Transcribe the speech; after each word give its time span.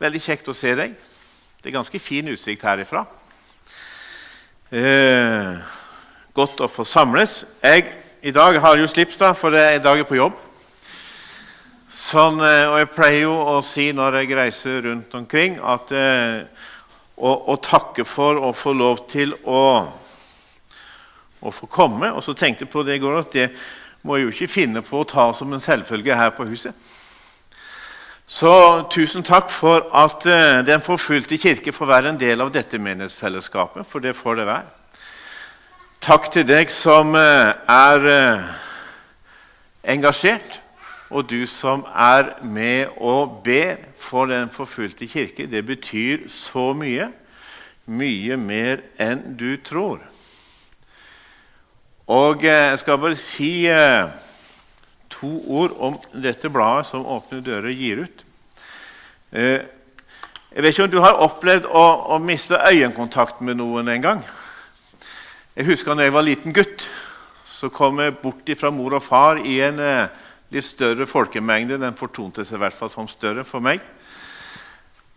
Veldig 0.00 0.20
kjekt 0.24 0.46
å 0.48 0.54
se 0.56 0.70
deg. 0.72 0.94
Det 1.60 1.68
er 1.68 1.74
ganske 1.74 1.98
fin 2.00 2.28
utsikt 2.32 2.62
herifra. 2.64 3.02
Eh, 4.72 5.58
godt 6.32 6.62
å 6.64 6.68
få 6.72 6.86
samles. 6.88 7.42
Jeg, 7.60 7.90
I 8.24 8.32
dag 8.32 8.56
har 8.64 8.78
jo 8.80 8.86
slips, 8.88 9.18
da, 9.20 9.34
for 9.36 9.52
det 9.52 9.60
er 9.60 9.82
dager 9.84 10.06
på 10.08 10.16
jobb. 10.16 10.38
Sånn, 11.92 12.40
eh, 12.40 12.64
og 12.70 12.78
jeg 12.80 12.88
pleier 12.94 13.26
jo 13.26 13.34
å 13.52 13.58
si 13.60 13.90
når 13.92 14.16
jeg 14.22 14.38
reiser 14.38 14.78
rundt 14.86 15.18
omkring, 15.18 15.58
at 15.60 15.92
eh, 15.92 16.48
å, 17.20 17.34
å, 17.52 17.58
takke 17.60 18.06
for 18.08 18.40
å 18.40 18.54
få 18.56 18.72
lov 18.72 19.02
til 19.10 19.36
å, 19.44 19.64
å 21.44 21.52
få 21.52 21.68
komme. 21.68 22.08
Og 22.16 22.24
så 22.24 22.32
tenkte 22.32 22.64
jeg 22.64 22.72
på 22.72 22.86
det 22.88 22.96
i 22.96 23.04
går 23.04 23.20
at 23.20 23.36
det 23.36 23.50
må 24.08 24.16
jeg 24.16 24.30
jo 24.30 24.32
ikke 24.32 24.54
finne 24.54 24.80
på 24.80 25.04
å 25.04 25.10
ta 25.12 25.28
som 25.36 25.52
en 25.52 25.60
selvfølge 25.60 26.16
her 26.16 26.32
på 26.32 26.48
huset. 26.48 26.88
Så 28.30 28.86
tusen 28.90 29.24
takk 29.26 29.48
for 29.50 29.88
at 29.90 30.22
uh, 30.26 30.66
Den 30.66 30.82
forfulgte 30.82 31.38
kirke 31.38 31.72
får 31.72 31.86
være 31.86 32.12
en 32.12 32.20
del 32.20 32.40
av 32.40 32.52
dette 32.54 32.78
menighetsfellesskapet, 32.78 33.82
for 33.86 33.98
det 33.98 34.14
får 34.14 34.38
det 34.38 34.44
være. 34.46 34.68
Takk 36.00 36.28
til 36.30 36.46
deg 36.46 36.70
som 36.70 37.10
uh, 37.18 37.50
er 37.66 38.06
uh, 38.06 38.52
engasjert, 39.82 40.60
og 41.10 41.26
du 41.30 41.42
som 41.50 41.82
er 41.90 42.36
med 42.46 42.94
og 43.02 43.40
ber 43.44 43.82
for 43.98 44.30
Den 44.30 44.46
forfulgte 44.50 45.10
kirke. 45.10 45.50
Det 45.50 45.66
betyr 45.66 46.28
så 46.30 46.70
mye. 46.72 47.10
Mye 47.86 48.36
mer 48.36 48.86
enn 48.94 49.34
du 49.34 49.56
tror. 49.58 49.98
Og 52.06 52.44
jeg 52.46 52.78
skal 52.78 52.98
bare 52.98 53.18
si 53.18 53.66
to 55.20 55.30
ord 55.52 55.76
om 55.78 55.98
dette 56.12 56.50
bladet 56.52 56.88
som 56.88 57.06
Åpne 57.06 57.42
dører 57.44 57.70
gir 57.76 58.04
ut. 58.06 58.24
Eh, 59.30 59.60
jeg 60.50 60.64
vet 60.64 60.72
ikke 60.74 60.86
om 60.88 60.90
du 60.90 61.02
har 61.04 61.20
opplevd 61.22 61.68
å, 61.68 61.84
å 62.10 62.18
miste 62.18 62.58
øyekontakt 62.58 63.42
med 63.46 63.60
noen 63.60 63.88
en 63.92 64.02
gang. 64.02 64.24
Jeg 65.54 65.68
husker 65.68 65.94
da 65.94 66.06
jeg 66.06 66.14
var 66.14 66.26
liten 66.26 66.54
gutt, 66.56 66.88
så 67.46 67.68
kom 67.70 68.00
jeg 68.00 68.16
bort 68.22 68.48
fra 68.58 68.72
mor 68.74 68.96
og 68.96 69.04
far 69.04 69.38
i 69.44 69.60
en 69.62 69.78
eh, 69.84 70.26
litt 70.50 70.66
større 70.66 71.06
folkemengde. 71.06 71.78
Den 71.78 71.98
fortonte 71.98 72.44
seg 72.46 72.58
i 72.58 72.64
hvert 72.64 72.76
fall 72.76 72.90
som 72.90 73.08
større 73.10 73.44
for 73.46 73.62
meg. 73.62 73.82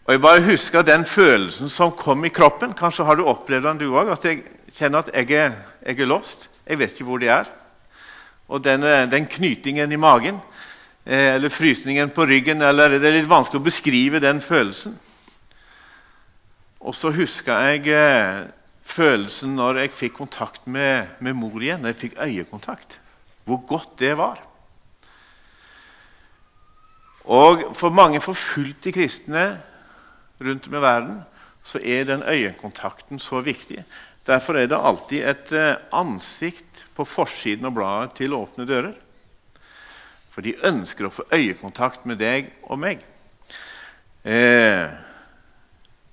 Og 0.04 0.14
Jeg 0.14 0.22
bare 0.22 0.44
husker 0.44 0.84
den 0.84 1.06
følelsen 1.08 1.72
som 1.72 1.96
kom 1.96 2.26
i 2.28 2.34
kroppen. 2.34 2.76
Kanskje 2.76 3.06
har 3.08 3.16
du 3.16 3.24
opplevd 3.24 3.70
den, 3.70 3.80
du 3.80 3.96
òg. 3.96 4.12
At 4.12 4.26
jeg 4.28 4.44
kjenner 4.76 5.00
at 5.00 5.14
jeg 5.14 5.32
er, 5.32 5.56
jeg 5.86 6.04
er 6.04 6.12
lost. 6.12 6.50
Jeg 6.68 6.82
vet 6.82 6.92
ikke 6.92 7.08
hvor 7.08 7.24
de 7.24 7.32
er. 7.32 7.48
Og 8.52 8.64
denne, 8.64 9.06
den 9.12 9.28
knytingen 9.30 9.92
i 9.92 10.00
magen 10.00 10.40
eh, 11.06 11.36
eller 11.36 11.54
frysningen 11.54 12.12
på 12.14 12.26
ryggen 12.28 12.62
eller 12.62 12.98
Det 13.00 13.08
er 13.08 13.20
litt 13.20 13.30
vanskelig 13.30 13.62
å 13.62 13.68
beskrive 13.70 14.22
den 14.24 14.42
følelsen. 14.44 14.98
Og 16.84 16.96
så 16.96 17.14
huska 17.16 17.62
jeg 17.70 17.88
eh, 17.96 18.44
følelsen 18.84 19.56
når 19.56 19.84
jeg 19.84 19.96
fikk 19.96 20.18
kontakt 20.20 20.68
med, 20.68 21.16
med 21.24 21.38
mor 21.40 21.56
igjen. 21.62 21.82
Når 21.82 21.94
jeg 21.94 22.02
fikk 22.02 22.20
øyekontakt. 22.20 23.00
Hvor 23.48 23.64
godt 23.68 23.96
det 24.00 24.18
var. 24.20 24.42
Og 27.24 27.70
for 27.76 27.96
mange 27.96 28.20
forfulgte 28.22 28.92
kristne 28.92 29.46
rundt 30.44 30.68
om 30.68 30.76
i 30.76 30.82
verden 30.84 31.22
så 31.64 31.80
er 31.80 32.04
den 32.04 32.24
øyekontakten 32.28 33.20
så 33.20 33.40
viktig. 33.42 33.84
Derfor 34.24 34.56
er 34.56 34.70
det 34.72 34.80
alltid 34.80 35.26
et 35.28 35.52
eh, 35.58 35.80
ansikt 35.92 36.86
på 36.96 37.06
forsiden 37.08 37.68
av 37.68 37.74
bladet 37.76 38.14
til 38.22 38.36
Åpne 38.38 38.68
dører. 38.68 38.94
For 40.32 40.46
de 40.46 40.56
ønsker 40.66 41.08
å 41.08 41.14
få 41.14 41.26
øyekontakt 41.34 42.08
med 42.10 42.22
deg 42.24 42.54
og 42.64 42.80
meg. 42.82 43.04
Eh, 44.24 44.86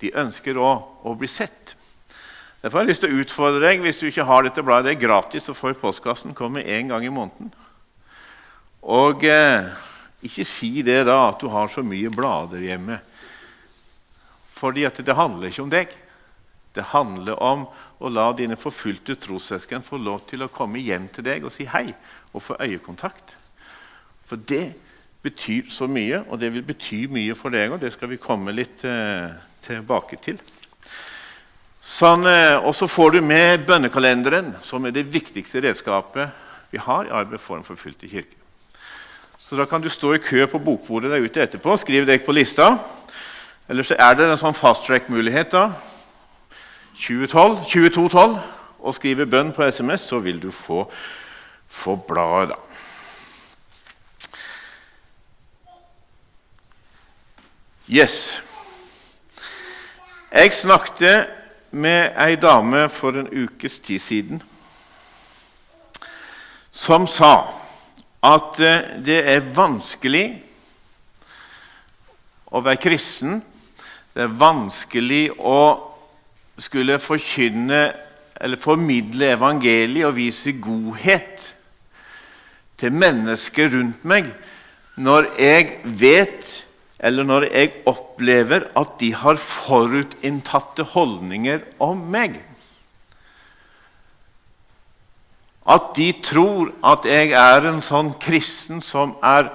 de 0.03 0.11
ønsker 0.19 0.59
å, 0.59 0.71
å, 1.07 1.13
bli 1.15 1.29
sett. 1.31 1.75
Derfor 2.61 2.81
har 2.81 2.85
jeg 2.85 2.91
lyst 2.91 3.05
til 3.05 3.15
å 3.15 3.23
utfordre 3.23 3.63
deg 3.63 3.85
hvis 3.85 4.01
du 4.01 4.09
ikke 4.09 4.27
har 4.27 4.43
dette 4.45 4.65
bladet. 4.65 4.91
Det 4.91 4.97
er 4.97 5.07
gratis 5.07 5.47
å 5.49 5.55
få 5.57 5.71
i 5.71 5.77
postkassen. 5.79 6.35
Kommer 6.37 6.67
én 6.67 6.91
gang 6.91 7.05
i 7.07 7.13
måneden. 7.13 7.53
Og 8.81 9.23
eh, 9.29 9.71
ikke 10.25 10.45
si 10.45 10.81
det 10.85 11.05
da 11.07 11.17
at 11.29 11.39
du 11.41 11.47
har 11.53 11.71
så 11.71 11.85
mye 11.85 12.11
blader 12.13 12.67
hjemme. 12.67 12.99
Fordi 14.59 14.83
det 14.99 15.17
handler 15.17 15.49
ikke 15.49 15.63
om 15.63 15.71
deg. 15.71 15.95
Det 16.75 16.91
handler 16.91 17.39
om 17.41 17.65
å 18.01 18.09
la 18.09 18.31
dine 18.33 18.57
forfulgte 18.57 19.15
trossøsken 19.21 19.85
få 19.85 19.99
lov 20.01 20.23
til 20.29 20.43
å 20.43 20.51
komme 20.51 20.81
hjem 20.81 21.07
til 21.13 21.25
deg 21.27 21.45
og 21.45 21.53
si 21.53 21.67
hei 21.69 21.91
og 22.33 22.41
få 22.43 22.57
øyekontakt. 22.59 23.35
For 24.25 24.41
det 24.49 24.73
betyr 25.21 25.69
så 25.69 25.85
mye, 25.91 26.23
og 26.27 26.39
det 26.41 26.49
vil 26.53 26.65
bety 26.65 27.05
mye 27.11 27.35
for 27.37 27.53
deg 27.53 27.75
òg. 27.75 27.81
Det 27.81 27.93
skal 27.93 28.09
vi 28.09 28.21
komme 28.21 28.53
litt 28.55 28.83
eh, 28.87 29.29
tilbake 29.67 30.17
til. 30.23 30.41
Sånn, 31.81 32.25
eh, 32.29 32.57
og 32.57 32.73
så 32.77 32.89
får 32.89 33.17
du 33.17 33.21
med 33.25 33.65
bønnekalenderen, 33.67 34.55
som 34.65 34.85
er 34.85 34.95
det 34.95 35.09
viktigste 35.13 35.61
redskapet 35.61 36.31
vi 36.71 36.81
har 36.81 37.05
i 37.05 37.13
arbeid 37.13 37.41
for 37.43 37.59
en 37.59 37.67
forfulgt 37.67 38.07
kirke. 38.07 38.37
Så 39.41 39.57
da 39.59 39.65
kan 39.67 39.83
du 39.83 39.89
stå 39.91 40.13
i 40.15 40.23
kø 40.23 40.45
på 40.47 40.61
bokbordet 40.63 41.11
der 41.11 41.25
ute 41.25 41.41
etterpå. 41.43 41.75
Skriv 41.75 42.05
deg 42.07 42.23
på 42.23 42.31
lista. 42.31 42.77
Eller 43.67 43.83
så 43.83 43.97
er 43.99 44.15
det 44.15 44.29
en 44.29 44.39
sånn 44.39 44.55
fast 44.55 44.85
track-mulighet. 44.87 45.51
da. 45.51 45.90
2012, 47.01 47.57
2212 47.65 48.39
og 48.79 48.93
skrive 48.93 49.25
bønn 49.25 49.51
på 49.53 49.65
SMS, 49.71 50.01
så 50.01 50.19
vil 50.19 50.37
du 50.41 50.51
få, 50.51 50.85
få 51.67 51.95
bladet. 51.95 52.53
da. 52.53 52.55
Yes. 57.89 58.41
Jeg 60.31 60.53
snakket 60.53 61.27
med 61.71 62.13
ei 62.15 62.35
dame 62.35 62.89
for 62.89 63.17
en 63.19 63.27
ukes 63.27 63.79
tid 63.79 63.99
siden 63.99 64.43
som 66.71 67.07
sa 67.07 67.49
at 68.23 68.59
eh, 68.59 69.03
det 69.03 69.19
er 69.27 69.49
vanskelig 69.55 70.25
å 72.51 72.61
være 72.63 72.79
kristen. 72.79 73.41
Det 74.13 74.23
er 74.23 74.39
vanskelig 74.39 75.25
å 75.35 75.90
skulle 76.57 76.99
forkynne 76.99 77.83
eller 78.41 78.57
formidle 78.57 79.35
evangeliet 79.35 80.07
og 80.09 80.15
vise 80.17 80.53
godhet 80.61 81.51
til 82.81 82.93
mennesker 82.93 83.69
rundt 83.75 84.03
meg 84.07 84.31
når 85.01 85.29
jeg 85.39 85.79
vet 85.85 86.49
eller 87.01 87.25
når 87.25 87.47
jeg 87.49 87.73
opplever 87.89 88.67
at 88.77 88.97
de 88.99 89.09
har 89.17 89.39
forutinntatte 89.41 90.85
holdninger 90.93 91.63
om 91.81 92.03
meg. 92.13 92.37
At 95.65 95.93
de 95.97 96.11
tror 96.21 96.69
at 96.85 97.05
jeg 97.09 97.33
er 97.37 97.67
en 97.69 97.81
sånn 97.85 98.13
kristen 98.21 98.83
som 98.85 99.15
er 99.25 99.49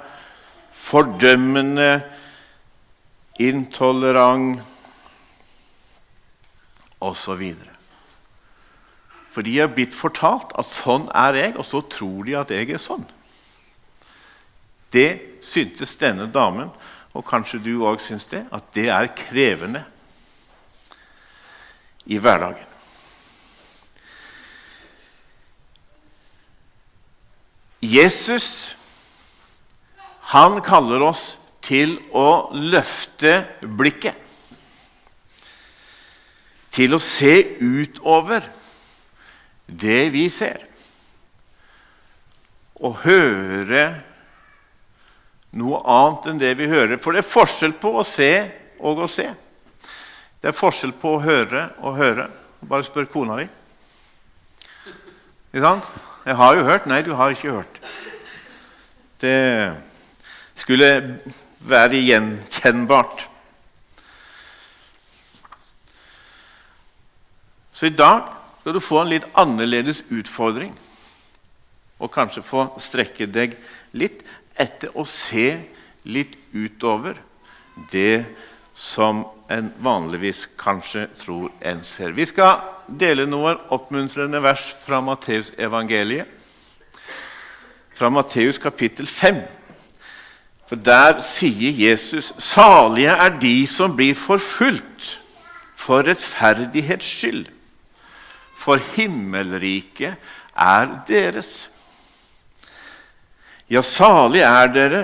fordømmende, 0.74 2.00
intolerant 3.42 4.62
osv. 7.06 7.42
For 9.32 9.44
de 9.44 9.58
er 9.60 9.72
blitt 9.72 9.94
fortalt 9.94 10.54
at 10.56 10.68
sånn 10.70 11.10
er 11.12 11.36
jeg, 11.36 11.56
og 11.60 11.66
så 11.68 11.82
tror 11.92 12.24
de 12.24 12.36
at 12.40 12.52
jeg 12.54 12.70
er 12.72 12.80
sånn. 12.80 13.04
Det 14.94 15.40
syntes 15.44 15.96
denne 16.00 16.28
damen, 16.32 16.70
og 17.16 17.24
kanskje 17.28 17.60
du 17.64 17.74
òg 17.84 18.00
syns 18.02 18.28
det, 18.30 18.44
at 18.52 18.72
det 18.76 18.88
er 18.92 19.12
krevende 19.16 19.84
i 22.06 22.18
hverdagen. 22.22 22.64
Jesus 27.86 28.74
han 30.32 30.58
kaller 30.64 31.04
oss 31.06 31.36
til 31.62 31.98
å 32.16 32.48
løfte 32.56 33.44
blikket 33.78 34.25
til 36.76 36.96
å 36.96 37.00
se 37.02 37.32
utover 37.60 38.44
det 39.66 40.02
vi 40.14 40.26
ser, 40.30 40.60
og 42.76 43.00
høre 43.06 43.86
noe 45.56 45.80
annet 45.88 46.28
enn 46.30 46.40
det 46.40 46.52
vi 46.58 46.68
hører. 46.68 47.00
For 47.00 47.16
det 47.16 47.22
er 47.24 47.30
forskjell 47.30 47.72
på 47.80 47.94
å 47.96 48.04
se 48.04 48.30
og 48.84 49.00
å 49.00 49.08
se. 49.08 49.30
Det 50.42 50.50
er 50.52 50.56
forskjell 50.56 50.92
på 51.00 51.14
å 51.16 51.22
høre 51.24 51.70
og 51.80 51.96
høre. 51.96 52.28
Bare 52.60 52.84
spør 52.84 53.08
kona 53.08 53.38
di. 53.40 53.48
Ikke 55.54 55.64
sant? 55.64 55.88
'Jeg 56.26 56.36
har 56.36 56.56
jo 56.56 56.64
hørt.' 56.66 56.86
Nei, 56.86 57.02
du 57.02 57.14
har 57.14 57.30
ikke 57.30 57.54
hørt. 57.54 57.80
Det 59.20 59.72
skulle 60.54 61.20
være 61.60 62.02
gjenkjennbart. 62.02 63.28
Så 67.76 67.90
i 67.90 67.92
dag 67.92 68.24
skal 68.60 68.72
du 68.72 68.80
få 68.80 69.02
en 69.02 69.10
litt 69.12 69.26
annerledes 69.36 70.00
utfordring. 70.08 70.72
Og 72.00 72.12
kanskje 72.12 72.44
få 72.44 72.70
strekke 72.80 73.28
deg 73.28 73.56
litt 73.96 74.22
etter 74.56 74.94
å 74.96 75.04
se 75.04 75.58
litt 76.08 76.36
utover 76.56 77.18
det 77.92 78.24
som 78.76 79.24
en 79.52 79.68
vanligvis 79.84 80.46
kanskje 80.58 81.06
tror 81.16 81.52
en 81.60 81.82
ser. 81.84 82.14
Vi 82.16 82.26
skal 82.28 82.64
dele 82.88 83.26
noen 83.28 83.60
oppmuntrende 83.72 84.40
vers 84.44 84.64
fra 84.84 85.02
Matteus 85.04 85.52
evangeliet. 85.58 86.28
Fra 87.96 88.08
Matteus 88.12 88.60
kapittel 88.60 89.08
5. 89.08 89.40
For 90.68 90.76
der 90.76 91.20
sier 91.24 91.72
Jesus.: 91.72 92.32
Salige 92.38 93.12
er 93.12 93.36
de 93.40 93.66
som 93.66 93.96
blir 93.96 94.14
forfulgt 94.14 95.20
for 95.76 96.02
rettferdighets 96.04 97.06
skyld, 97.06 97.46
for 98.56 98.80
himmelriket 98.96 100.16
er 100.56 100.92
deres. 101.08 101.68
Ja, 103.68 103.82
salig 103.82 104.44
er 104.46 104.70
dere 104.72 105.02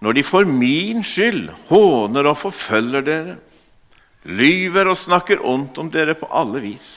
når 0.00 0.16
de 0.16 0.24
for 0.24 0.48
min 0.48 1.04
skyld 1.04 1.50
håner 1.68 2.30
og 2.30 2.38
forfølger 2.40 3.04
dere, 3.04 3.36
lyver 4.24 4.88
og 4.88 4.98
snakker 4.98 5.42
ondt 5.44 5.78
om 5.80 5.90
dere 5.92 6.16
på 6.16 6.28
alle 6.32 6.62
vis. 6.64 6.88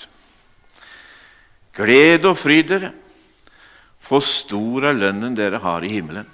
Gled 1.76 2.24
og 2.30 2.38
fryd 2.40 2.70
dere, 2.70 2.94
for 4.04 4.24
stor 4.24 4.90
er 4.90 4.98
lønnen 4.98 5.36
dere 5.36 5.60
har 5.64 5.84
i 5.84 5.92
himmelen. 5.92 6.28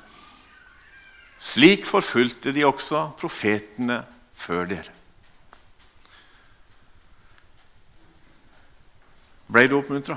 Slik 1.39 1.85
forfulgte 1.87 2.51
de 2.53 2.65
også 2.67 3.07
profetene 3.17 4.01
før 4.35 4.65
dere. 4.69 4.98
Ble 9.49 9.63
du 9.65 9.79
oppmuntra? 9.79 10.13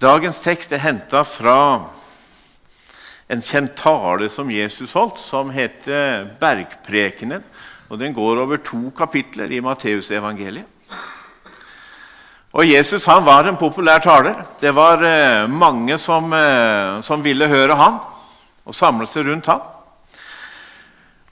Dagens 0.00 0.40
tekst 0.44 0.72
er 0.76 0.82
henta 0.84 1.22
fra 1.24 1.54
en 3.30 3.40
kjent 3.40 3.72
tale 3.78 4.28
som 4.28 4.50
Jesus 4.52 4.92
holdt, 4.96 5.20
som 5.22 5.52
heter 5.54 6.26
Bergprekenen. 6.40 7.44
og 7.88 7.98
Den 7.98 8.12
går 8.12 8.42
over 8.42 8.60
to 8.60 8.90
kapitler 8.96 9.48
i 9.48 9.62
Matteusevangeliet. 9.64 10.68
Og 12.52 12.66
Jesus 12.66 13.06
han 13.06 13.24
var 13.24 13.46
en 13.48 13.56
populær 13.56 14.02
taler. 14.04 14.42
Det 14.60 14.74
var 14.74 15.00
eh, 15.06 15.46
mange 15.48 15.96
som, 15.98 16.32
eh, 16.34 17.00
som, 17.06 17.22
ville 17.24 17.48
høre 17.48 17.78
han 17.78 18.00
og 18.66 18.74
samle 18.74 19.06
seg 19.06 19.28
rundt 19.30 19.46
han. 19.46 19.62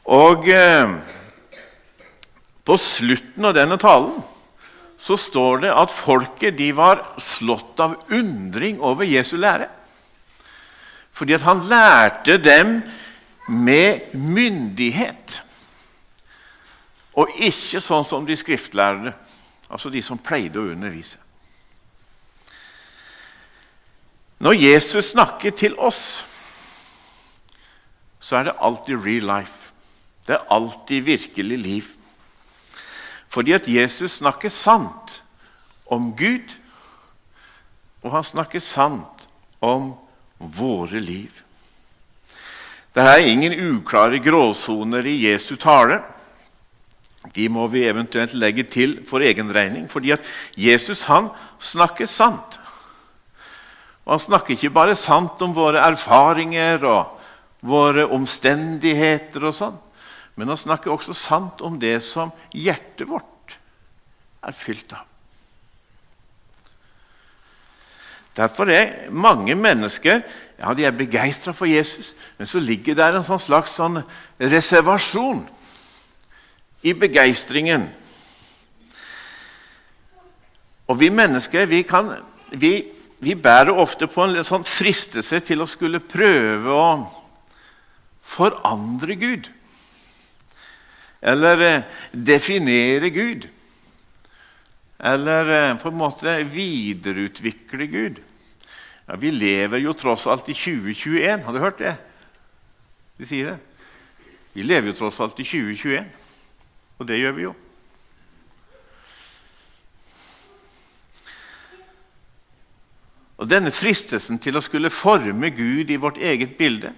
Og 0.06 0.48
eh, 0.48 0.96
på 2.64 2.76
slutten 2.78 3.50
av 3.50 3.56
denne 3.58 3.76
talen 3.76 4.22
så 4.98 5.16
står 5.16 5.62
det 5.62 5.74
at 5.78 5.94
folket 5.94 6.56
de 6.58 6.72
var 6.74 7.04
slått 7.22 7.78
av 7.80 7.94
undring 8.10 8.80
over 8.82 9.06
Jesu 9.06 9.36
lære. 9.38 9.68
Fordi 11.14 11.36
at 11.36 11.46
han 11.46 11.62
lærte 11.70 12.38
dem 12.42 12.80
med 13.48 14.10
myndighet. 14.14 15.38
Og 17.18 17.30
ikke 17.42 17.80
sånn 17.82 18.06
som 18.06 18.26
de 18.26 18.36
skriftlærere, 18.38 19.14
altså 19.70 19.90
de 19.90 20.02
som 20.02 20.18
pleide 20.18 20.60
å 20.60 20.68
undervise. 20.74 21.18
Når 24.38 24.54
Jesus 24.54 25.12
snakker 25.14 25.54
til 25.58 25.74
oss, 25.82 26.02
så 28.22 28.38
er 28.38 28.50
det 28.50 28.58
alltid 28.62 29.02
real 29.02 29.26
life. 29.26 29.72
Det 30.26 30.36
er 30.36 30.50
alltid 30.54 31.06
virkelig 31.06 31.58
liv. 31.58 31.86
Fordi 33.28 33.52
at 33.52 33.68
Jesus 33.68 34.18
snakker 34.20 34.48
sant 34.48 35.22
om 35.86 36.12
Gud, 36.16 36.54
og 38.02 38.12
han 38.12 38.24
snakker 38.24 38.62
sant 38.62 39.26
om 39.60 39.92
våre 40.38 41.00
liv. 41.02 41.42
Det 42.94 43.04
er 43.04 43.26
ingen 43.30 43.54
uklare 43.76 44.20
gråsoner 44.22 45.06
i 45.06 45.18
Jesu 45.28 45.56
tale. 45.60 46.00
De 47.34 47.48
må 47.52 47.66
vi 47.68 47.84
eventuelt 47.88 48.34
legge 48.38 48.64
til 48.64 48.96
for 49.06 49.22
egen 49.22 49.52
regning, 49.54 49.88
fordi 49.90 50.14
at 50.14 50.24
Jesus 50.56 51.04
han 51.10 51.28
snakker 51.60 52.06
sant. 52.06 52.58
Og 54.08 54.12
Han 54.12 54.18
snakker 54.18 54.54
ikke 54.54 54.70
bare 54.72 54.96
sant 54.96 55.42
om 55.42 55.52
våre 55.54 55.82
erfaringer 55.84 56.84
og 56.88 57.18
våre 57.60 58.06
omstendigheter, 58.06 59.44
og 59.44 59.52
sånn, 59.54 59.76
men 60.38 60.52
han 60.52 60.60
snakker 60.60 60.92
også 60.94 61.16
sant 61.18 61.62
om 61.66 61.80
det 61.82 61.96
som 62.06 62.30
hjertet 62.54 63.08
vårt 63.10 63.56
er 64.46 64.54
fylt 64.54 64.94
av. 64.94 65.02
Derfor 68.38 68.70
er 68.70 69.08
mange 69.10 69.56
mennesker 69.58 70.20
ja, 70.58 70.70
de 70.74 70.86
er 70.86 70.94
begeistra 70.94 71.50
for 71.54 71.66
Jesus, 71.66 72.12
men 72.38 72.46
så 72.46 72.62
ligger 72.62 72.94
det 72.94 73.08
en 73.10 73.26
sånn 73.26 73.42
slags 73.42 73.74
sånn 73.78 73.98
reservasjon 74.38 75.42
i 76.86 76.94
begeistringen. 76.94 77.88
Og 80.86 80.98
vi 81.02 81.10
mennesker 81.10 81.66
vi, 81.66 81.82
kan, 81.86 82.14
vi, 82.54 82.72
vi 83.18 83.34
bærer 83.34 83.74
ofte 83.74 84.06
på 84.10 84.22
en 84.22 84.46
sånn 84.46 84.66
fristelse 84.66 85.42
til 85.46 85.62
å 85.62 85.70
skulle 85.70 86.02
prøve 86.02 86.74
å 86.74 86.88
forandre 88.22 89.18
Gud. 89.18 89.50
Eller 91.20 91.60
eh, 91.66 91.82
definere 92.12 93.10
Gud. 93.10 93.48
Eller 94.98 95.50
eh, 95.50 95.76
på 95.78 95.88
en 95.88 95.98
måte 95.98 96.36
videreutvikle 96.50 97.86
Gud. 97.86 98.20
Ja, 99.06 99.16
Vi 99.16 99.30
lever 99.30 99.82
jo 99.82 99.94
tross 99.96 100.26
alt 100.26 100.48
i 100.48 100.54
2021. 100.54 101.44
Har 101.44 101.52
du 101.52 101.62
hørt 101.62 101.82
det? 101.82 101.96
De 103.18 103.26
sier 103.26 103.54
det. 103.54 103.58
Vi 104.54 104.66
lever 104.66 104.90
jo 104.90 104.98
tross 104.98 105.20
alt 105.22 105.38
i 105.38 105.46
2021, 105.46 106.06
og 106.98 107.06
det 107.06 107.18
gjør 107.20 107.34
vi 107.36 107.42
jo. 107.44 107.54
Og 113.38 113.46
Denne 113.46 113.70
fristelsen 113.70 114.40
til 114.42 114.58
å 114.58 114.62
skulle 114.64 114.90
forme 114.90 115.52
Gud 115.54 115.92
i 115.94 116.00
vårt 116.00 116.18
eget 116.18 116.56
bilde, 116.58 116.90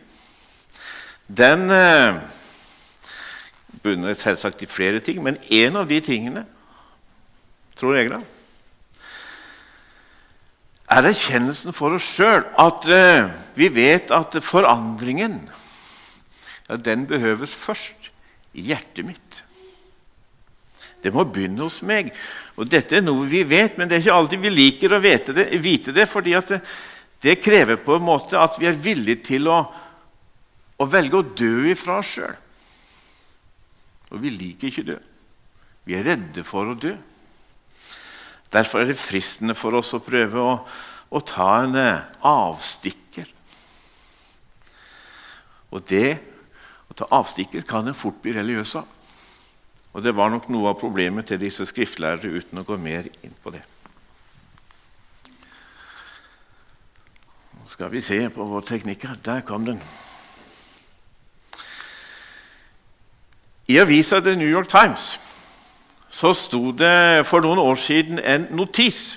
den 1.29 1.69
eh, 1.69 2.17
bunner 3.83 4.17
selvsagt 4.19 4.63
i 4.65 4.69
flere 4.71 5.01
ting, 5.05 5.23
men 5.23 5.39
en 5.51 5.81
av 5.81 5.89
de 5.89 6.01
tingene, 6.05 6.45
tror 7.79 7.97
jeg 7.97 8.11
da, 8.13 8.21
er 10.91 11.07
erkjennelsen 11.07 11.75
for 11.77 11.95
oss 11.95 12.09
sjøl 12.17 12.43
at 12.59 12.89
uh, 12.91 13.31
vi 13.55 13.69
vet 13.73 14.11
at 14.15 14.35
forandringen 14.43 15.39
ja, 16.67 16.77
den 16.77 17.07
behøves 17.07 17.55
først 17.55 18.11
i 18.59 18.67
hjertet 18.73 19.07
mitt. 19.07 19.43
Det 21.01 21.13
må 21.15 21.25
begynne 21.25 21.65
hos 21.65 21.81
meg. 21.87 22.11
Og 22.59 22.69
Dette 22.69 22.99
er 22.99 23.05
noe 23.05 23.29
vi 23.29 23.45
vet, 23.49 23.79
men 23.79 23.89
det 23.89 23.97
er 23.97 24.05
ikke 24.05 24.19
alltid 24.19 24.43
vi 24.43 24.53
liker 24.53 24.95
å 24.95 25.01
vite 25.03 25.37
det, 25.37 25.47
vite 25.63 25.95
det 25.97 26.07
fordi 26.11 26.35
det, 26.51 26.61
det, 27.23 27.39
krever 27.41 27.81
på 27.81 27.97
en 27.97 28.05
måte 28.05 28.39
at 28.41 28.59
vi 28.61 28.69
er 28.69 28.77
villige 28.77 29.23
til 29.31 29.49
å, 29.49 29.63
å 30.77 30.89
velge 30.91 31.21
å 31.21 31.29
dø 31.39 31.71
ifra 31.71 32.01
oss 32.03 32.17
sjøl. 32.19 32.37
Og 34.11 34.23
vi 34.23 34.33
liker 34.35 34.71
ikke 34.71 34.87
dø. 34.87 34.99
Vi 35.87 35.97
er 35.97 36.07
redde 36.07 36.45
for 36.47 36.71
å 36.71 36.79
dø. 36.79 36.95
Derfor 38.51 38.83
er 38.83 38.91
det 38.91 38.99
fristende 38.99 39.55
for 39.55 39.79
oss 39.79 39.93
å 39.95 40.03
prøve 40.03 40.43
å, 40.43 40.55
å 41.11 41.21
ta 41.23 41.51
en 41.63 41.77
eh, 41.79 42.09
avstikker. 42.27 43.29
Og 45.71 45.85
det 45.87 46.19
å 46.91 46.97
ta 46.99 47.07
avstikker 47.21 47.63
kan 47.67 47.87
en 47.87 47.97
fort 47.97 48.19
bli 48.23 48.35
religiøs 48.35 48.75
av. 48.81 48.97
Og 49.91 50.03
det 50.03 50.15
var 50.15 50.31
nok 50.31 50.49
noe 50.51 50.71
av 50.71 50.79
problemet 50.79 51.31
til 51.31 51.41
disse 51.43 51.67
skriftlærere, 51.67 52.31
uten 52.39 52.63
å 52.63 52.67
gå 52.67 52.79
mer 52.79 53.09
inn 53.27 53.35
på 53.43 53.55
det. 53.55 53.63
Nå 57.55 57.67
skal 57.71 57.91
vi 57.95 58.03
se 58.03 58.21
på 58.35 58.47
vår 58.51 58.67
teknikk 58.67 59.07
her. 59.07 59.19
Der 59.27 59.43
kom 59.47 59.67
den. 59.67 59.83
I 63.71 63.79
avisa 63.79 64.19
The 64.21 64.35
New 64.37 64.49
York 64.51 64.69
Times 64.69 65.19
så 66.11 66.33
sto 66.35 66.73
det 66.75 67.23
for 67.29 67.45
noen 67.45 67.61
år 67.63 67.77
siden 67.79 68.19
en 68.19 68.49
notis 68.59 69.15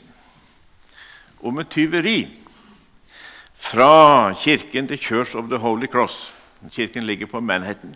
om 1.42 1.58
et 1.58 1.72
tyveri 1.74 2.20
fra 3.58 4.30
kirken 4.38 4.92
til 4.92 5.02
Church 5.02 5.34
of 5.40 5.50
the 5.50 5.58
Holy 5.58 5.90
Cross. 5.90 6.30
Kirken 6.70 7.08
ligger 7.10 7.32
på 7.32 7.42
Manhattan. 7.42 7.96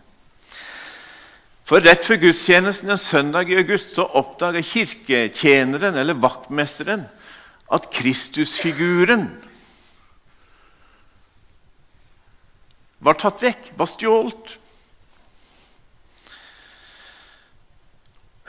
For 1.67 1.83
Rett 1.83 2.05
før 2.07 2.23
gudstjenesten 2.25 2.89
en 2.89 2.97
søndag 2.97 3.51
i 3.51 3.61
august 3.61 3.93
så 3.93 4.07
oppdaga 4.17 4.63
kirketjeneren 4.65 5.99
eller 5.99 6.17
vaktmesteren 6.17 7.05
at 7.69 7.89
Kristusfiguren 7.93 9.29
var 12.97 13.19
tatt 13.21 13.43
vekk, 13.45 13.75
var 13.77 13.93
stjålet. 13.93 14.57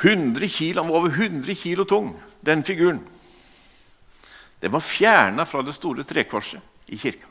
100 0.02 0.48
kilo, 0.48 0.82
Han 0.82 0.90
var 0.92 0.98
over 0.98 1.10
100 1.10 1.54
kilo 1.54 1.84
tung, 1.84 2.16
den 2.40 2.64
figuren. 2.64 3.00
Den 4.60 4.72
var 4.72 4.80
fjerna 4.80 5.46
fra 5.46 5.62
det 5.62 5.74
store 5.74 6.04
trekorset 6.04 6.60
i 6.86 6.98
kirka. 6.98 7.26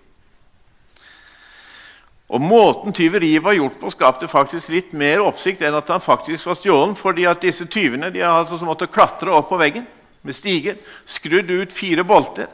Og 2.28 2.42
Måten 2.42 2.94
tyveriet 2.94 3.44
var 3.44 3.56
gjort 3.56 3.80
på, 3.80 3.90
skapte 3.92 4.28
faktisk 4.28 4.70
litt 4.70 4.92
mer 4.92 5.24
oppsikt 5.24 5.62
enn 5.64 5.76
at 5.78 5.88
han 5.88 6.04
faktisk 6.04 6.50
var 6.50 6.58
stjålen. 6.60 6.96
fordi 6.96 7.26
at 7.26 7.42
disse 7.42 7.66
tyvene 7.66 8.12
de 8.12 8.22
altså 8.22 8.66
måttet 8.66 8.92
klatre 8.92 9.32
opp 9.32 9.50
på 9.50 9.58
veggen 9.58 9.88
med 10.22 10.36
stiger, 10.36 10.76
skrudd 11.06 11.50
ut 11.52 11.72
fire 11.72 12.04
bolter, 12.04 12.48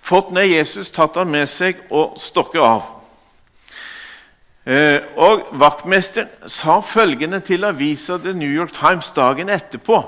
fått 0.00 0.30
ned 0.30 0.46
Jesus, 0.46 0.90
tatt 0.90 1.16
han 1.16 1.30
med 1.30 1.48
seg 1.48 1.76
og 1.90 2.16
stokket 2.16 2.62
av. 2.62 2.97
Eh, 4.68 5.00
og 5.16 5.46
Vaktmesteren 5.56 6.28
sa 6.44 6.82
følgende 6.84 7.40
til 7.40 7.64
avisa 7.64 8.18
The 8.20 8.34
New 8.36 8.50
York 8.52 8.74
Times 8.76 9.08
dagen 9.16 9.48
etterpå 9.48 10.02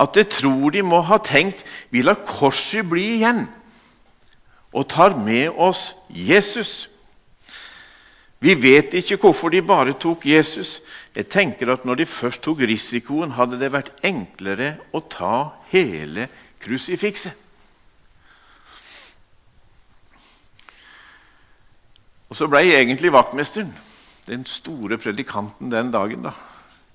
at 0.00 0.16
jeg 0.16 0.28
tror 0.32 0.74
de 0.74 0.82
må 0.84 1.00
ha 1.08 1.16
tenkt 1.24 1.64
vi 1.92 2.02
lar 2.04 2.20
korset 2.28 2.84
bli 2.88 3.06
igjen 3.16 3.46
og 4.70 4.84
tar 4.92 5.16
med 5.16 5.56
oss 5.56 5.94
Jesus. 6.12 6.90
Vi 8.40 8.54
vet 8.54 8.94
ikke 9.00 9.18
hvorfor 9.20 9.50
de 9.52 9.62
bare 9.64 9.96
tok 9.98 10.28
Jesus. 10.28 10.78
Jeg 11.16 11.28
tenker 11.32 11.72
at 11.72 11.84
når 11.84 12.02
de 12.02 12.06
først 12.06 12.42
tok 12.44 12.60
risikoen, 12.60 13.32
hadde 13.34 13.58
det 13.60 13.72
vært 13.72 13.90
enklere 14.06 14.76
å 14.92 15.02
ta 15.02 15.56
hele 15.72 16.28
krusifikset. 16.62 17.34
Og 22.30 22.38
så 22.38 22.46
ble 22.46 22.62
egentlig 22.70 23.12
vaktmesteren 23.12 23.72
den 24.26 24.46
store 24.46 24.98
predikanten 24.98 25.70
den 25.72 25.90
dagen. 25.90 26.22
da, 26.22 26.30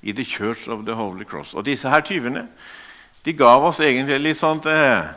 I 0.02 0.12
The 0.12 0.24
Church 0.24 0.68
of 0.68 0.86
the 0.86 0.94
Holy 0.94 1.24
Cross. 1.24 1.54
Og 1.54 1.66
disse 1.66 1.90
her 1.90 2.00
tyvene 2.00 2.48
de 3.26 3.34
gav 3.34 3.64
oss 3.66 3.80
egentlig 3.80 4.20
litt 4.22 4.38
sånt 4.38 4.68
eh, 4.70 5.08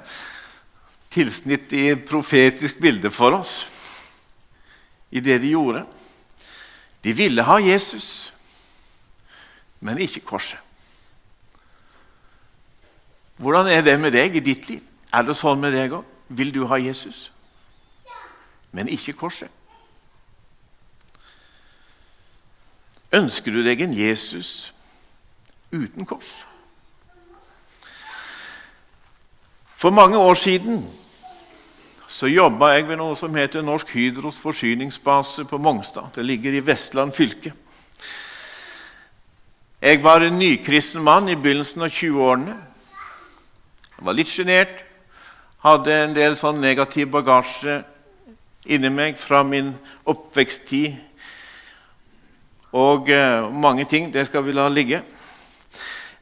tilsnitt 1.12 1.72
i 1.76 1.94
profetisk 1.94 2.80
bilde 2.80 3.10
for 3.10 3.36
oss 3.36 3.66
i 5.10 5.20
det 5.20 5.38
de 5.42 5.52
gjorde. 5.52 5.84
De 7.04 7.12
ville 7.12 7.44
ha 7.44 7.58
Jesus, 7.60 8.32
men 9.80 10.00
ikke 10.00 10.24
korset. 10.24 10.58
Hvordan 13.36 13.68
er 13.70 13.84
det 13.86 14.00
med 14.00 14.12
deg 14.12 14.36
i 14.36 14.42
ditt 14.42 14.66
liv? 14.68 14.80
Er 15.12 15.22
det 15.22 15.36
sånn 15.38 15.60
med 15.60 15.76
deg 15.76 15.92
òg? 15.94 16.08
Vil 16.28 16.50
du 16.52 16.64
ha 16.68 16.76
Jesus, 16.80 17.28
men 18.72 18.88
ikke 18.92 19.14
korset? 19.20 19.52
Ønsker 23.12 23.54
du 23.54 23.62
deg 23.64 23.80
en 23.80 23.94
Jesus 23.96 24.72
uten 25.72 26.04
kors? 26.08 26.44
For 29.78 29.94
mange 29.94 30.18
år 30.18 30.34
siden 30.34 30.82
så 32.08 32.26
jobba 32.26 32.72
jeg 32.74 32.88
ved 32.88 32.98
noe 32.98 33.14
som 33.16 33.34
heter 33.36 33.62
Norsk 33.62 33.92
Hydros 33.94 34.40
forsyningsbase 34.42 35.44
på 35.44 35.58
Mongstad. 35.62 36.10
Det 36.14 36.24
ligger 36.24 36.56
i 36.56 36.64
Vestland 36.66 37.12
fylke. 37.12 37.52
Jeg 39.80 40.02
var 40.02 40.24
en 40.26 40.38
nykristen 40.38 41.02
mann 41.02 41.28
i 41.28 41.36
begynnelsen 41.38 41.84
av 41.86 41.92
20-årene. 41.94 42.56
Jeg 43.98 44.06
var 44.08 44.16
litt 44.18 44.32
sjenert, 44.32 44.80
hadde 45.62 45.94
en 45.94 46.16
del 46.16 46.34
sånn 46.38 46.58
negativ 46.62 47.12
bagasje 47.14 47.84
inni 48.66 48.90
meg 48.90 49.14
fra 49.20 49.44
min 49.46 49.70
oppveksttid. 50.08 50.98
Og 52.72 53.08
uh, 53.08 53.54
mange 53.54 53.84
ting. 53.84 54.12
Det 54.12 54.26
skal 54.26 54.44
vi 54.44 54.52
la 54.52 54.68
ligge. 54.68 55.02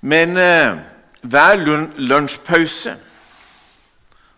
Men 0.00 0.36
uh, 0.36 0.78
hver 1.22 1.56
lunsjpause 1.96 2.96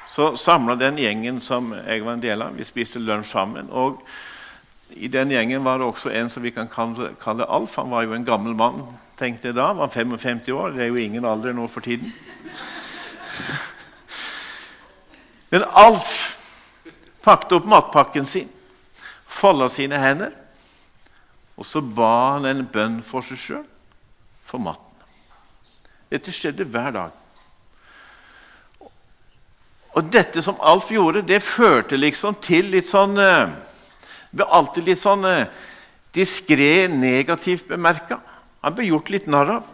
så 0.09 0.37
samla 0.37 0.75
den 0.75 0.97
gjengen 0.99 1.41
som 1.41 1.75
jeg 1.75 2.05
var 2.05 2.17
en 2.17 2.23
del 2.23 2.43
av. 2.43 2.57
Vi 2.57 2.65
spiste 2.65 2.99
lunsj 2.99 3.29
sammen. 3.31 3.69
og 3.71 4.03
I 4.91 5.09
den 5.09 5.31
gjengen 5.31 5.65
var 5.65 5.79
det 5.79 5.87
også 5.87 6.11
en 6.11 6.31
som 6.31 6.43
vi 6.43 6.51
kan 6.51 6.69
kalle, 6.69 7.45
Alf. 7.49 7.77
Han 7.77 7.91
var 7.91 8.03
jo 8.03 8.15
en 8.17 8.25
gammel 8.25 8.57
mann 8.57 8.83
tenkte 9.19 9.49
jeg 9.49 9.57
da. 9.57 9.67
Han 9.73 9.79
var 9.79 9.89
55 9.89 10.49
år. 10.49 10.71
Det 10.71 10.83
er 10.83 10.87
jo 10.93 10.97
ingen 10.97 11.25
alder 11.25 11.53
nå 11.53 11.67
for 11.67 11.81
tiden. 11.81 12.13
Men 15.51 15.65
Alf 15.67 16.17
pakket 17.23 17.53
opp 17.59 17.67
matpakken 17.69 18.25
sin, 18.25 18.49
folda 19.27 19.69
sine 19.69 19.99
hender, 20.01 20.31
og 21.59 21.67
så 21.67 21.83
ba 21.83 22.37
han 22.37 22.47
en 22.47 22.67
bønn 22.71 23.01
for 23.03 23.27
seg 23.27 23.41
sjøl 23.43 23.65
for 24.47 24.63
maten. 24.63 24.85
Dette 26.09 26.33
skjedde 26.33 26.65
hver 26.65 26.93
dag. 26.95 27.17
Og 29.99 30.13
dette 30.13 30.43
som 30.45 30.61
Alf 30.63 30.93
gjorde, 30.95 31.25
det 31.27 31.43
førte 31.43 31.99
liksom 31.99 32.39
til 32.45 32.71
litt 32.71 32.87
sånn 32.89 33.17
Det 33.19 34.37
Ble 34.37 34.45
alltid 34.45 34.85
litt 34.85 35.01
sånn 35.01 35.25
eh, 35.25 35.49
diskré 36.13 36.87
negativt 36.93 37.69
bemerka. 37.71 38.19
Han 38.61 38.75
ble 38.77 38.91
gjort 38.91 39.09
litt 39.15 39.29
narr 39.31 39.55
av. 39.57 39.71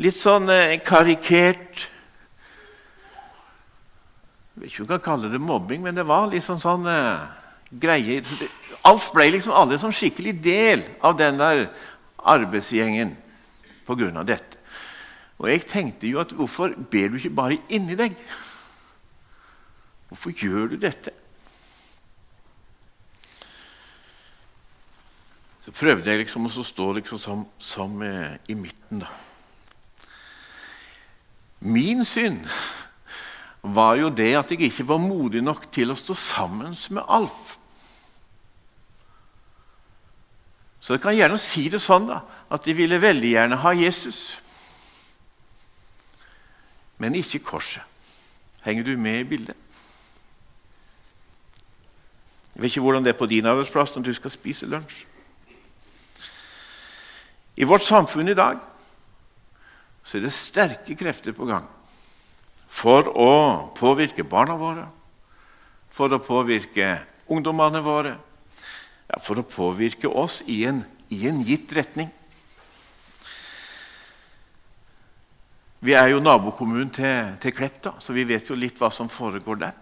Litt 0.00 0.16
sånn 0.16 0.48
eh, 0.50 0.78
karikert 0.82 1.84
Jeg 4.54 4.62
vet 4.62 4.70
ikke 4.70 4.84
om 4.84 4.88
man 4.88 4.98
kan 4.98 5.04
kalle 5.04 5.30
det 5.32 5.42
mobbing, 5.42 5.82
men 5.84 5.96
det 5.98 6.06
var 6.08 6.30
liksom 6.32 6.60
sånn 6.62 6.88
eh, 6.88 7.43
greie 7.70 8.22
Alf 8.84 9.10
ble 9.14 9.30
liksom 9.32 9.54
aldri 9.56 9.78
sånn 9.80 9.94
skikkelig 9.96 10.34
del 10.44 10.82
av 11.00 11.16
den 11.16 11.38
der 11.40 11.66
arbeidsgjengen 12.20 13.14
pga. 13.86 14.24
dette. 14.24 14.58
Og 15.38 15.48
jeg 15.48 15.66
tenkte 15.66 16.08
jo 16.08 16.20
at 16.20 16.32
hvorfor 16.32 16.74
ber 16.90 17.08
du 17.08 17.16
ikke 17.16 17.34
bare 17.34 17.58
inni 17.68 17.96
deg? 17.96 18.14
Hvorfor 20.08 20.30
gjør 20.30 20.68
du 20.74 20.76
dette? 20.76 21.10
Så 25.64 25.72
prøvde 25.72 26.10
jeg 26.10 26.20
liksom 26.20 26.46
å 26.46 26.50
stå 26.52 26.92
liksom 26.92 27.18
som, 27.18 27.46
som 27.58 28.02
eh, 28.04 28.36
i 28.52 28.54
midten, 28.54 29.00
da. 29.00 29.08
Min 31.64 32.04
synd 32.04 32.44
var 33.64 33.96
jo 33.96 34.10
det 34.12 34.34
at 34.36 34.50
jeg 34.52 34.60
ikke 34.66 34.84
var 34.88 35.00
modig 35.00 35.40
nok 35.42 35.70
til 35.72 35.92
å 35.92 35.96
stå 35.96 36.14
sammen 36.18 36.74
med 36.92 37.04
Alf. 37.08 37.56
Så 40.84 40.94
jeg 40.94 41.00
kan 41.00 41.16
gjerne 41.16 41.40
si 41.40 41.70
det 41.72 41.80
sånn 41.80 42.10
da, 42.10 42.20
at 42.52 42.66
de 42.66 42.74
ville 42.76 43.00
veldig 43.00 43.30
gjerne 43.30 43.60
ha 43.62 43.72
Jesus, 43.72 44.36
men 47.00 47.16
ikke 47.16 47.40
korset. 47.40 47.82
Henger 48.64 48.84
du 48.84 48.96
med 49.00 49.22
i 49.22 49.28
bildet? 49.28 49.56
Jeg 52.54 52.62
vet 52.62 52.70
ikke 52.70 52.84
hvordan 52.84 53.04
det 53.04 53.14
er 53.14 53.18
på 53.18 53.28
din 53.28 53.48
arbeidsplass 53.48 53.96
når 53.96 54.04
du 54.06 54.12
skal 54.16 54.32
spise 54.32 54.68
lunsj. 54.68 55.02
I 57.56 57.66
vårt 57.68 57.84
samfunn 57.84 58.28
i 58.28 58.36
dag 58.36 58.60
så 60.04 60.18
er 60.18 60.26
det 60.26 60.36
sterke 60.36 60.96
krefter 60.98 61.32
på 61.36 61.48
gang 61.48 61.66
for 62.74 63.06
å 63.14 63.30
påvirke 63.76 64.26
barna 64.26 64.56
våre, 64.58 64.88
for 65.94 66.10
å 66.10 66.22
påvirke 66.22 66.96
ungdommene 67.30 67.82
våre, 67.84 68.16
ja, 69.06 69.20
for 69.22 69.38
å 69.38 69.46
påvirke 69.46 70.10
oss 70.10 70.40
i 70.50 70.64
en, 70.66 70.82
i 71.14 71.24
en 71.30 71.42
gitt 71.46 71.72
retning. 71.76 72.10
Vi 75.84 75.92
er 75.94 76.14
jo 76.14 76.22
nabokommunen 76.24 76.90
til, 76.96 77.34
til 77.42 77.54
Klepp, 77.54 77.80
da, 77.84 77.94
så 78.00 78.16
vi 78.16 78.24
vet 78.26 78.48
jo 78.48 78.56
litt 78.58 78.78
hva 78.80 78.88
som 78.92 79.10
foregår 79.12 79.60
der. 79.60 79.74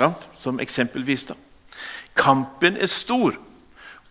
Ja, 0.00 0.10
som 0.36 0.58
eksempelvis 0.60 1.28
da. 1.28 1.36
Kampen 2.16 2.78
er 2.80 2.88
stor 2.90 3.36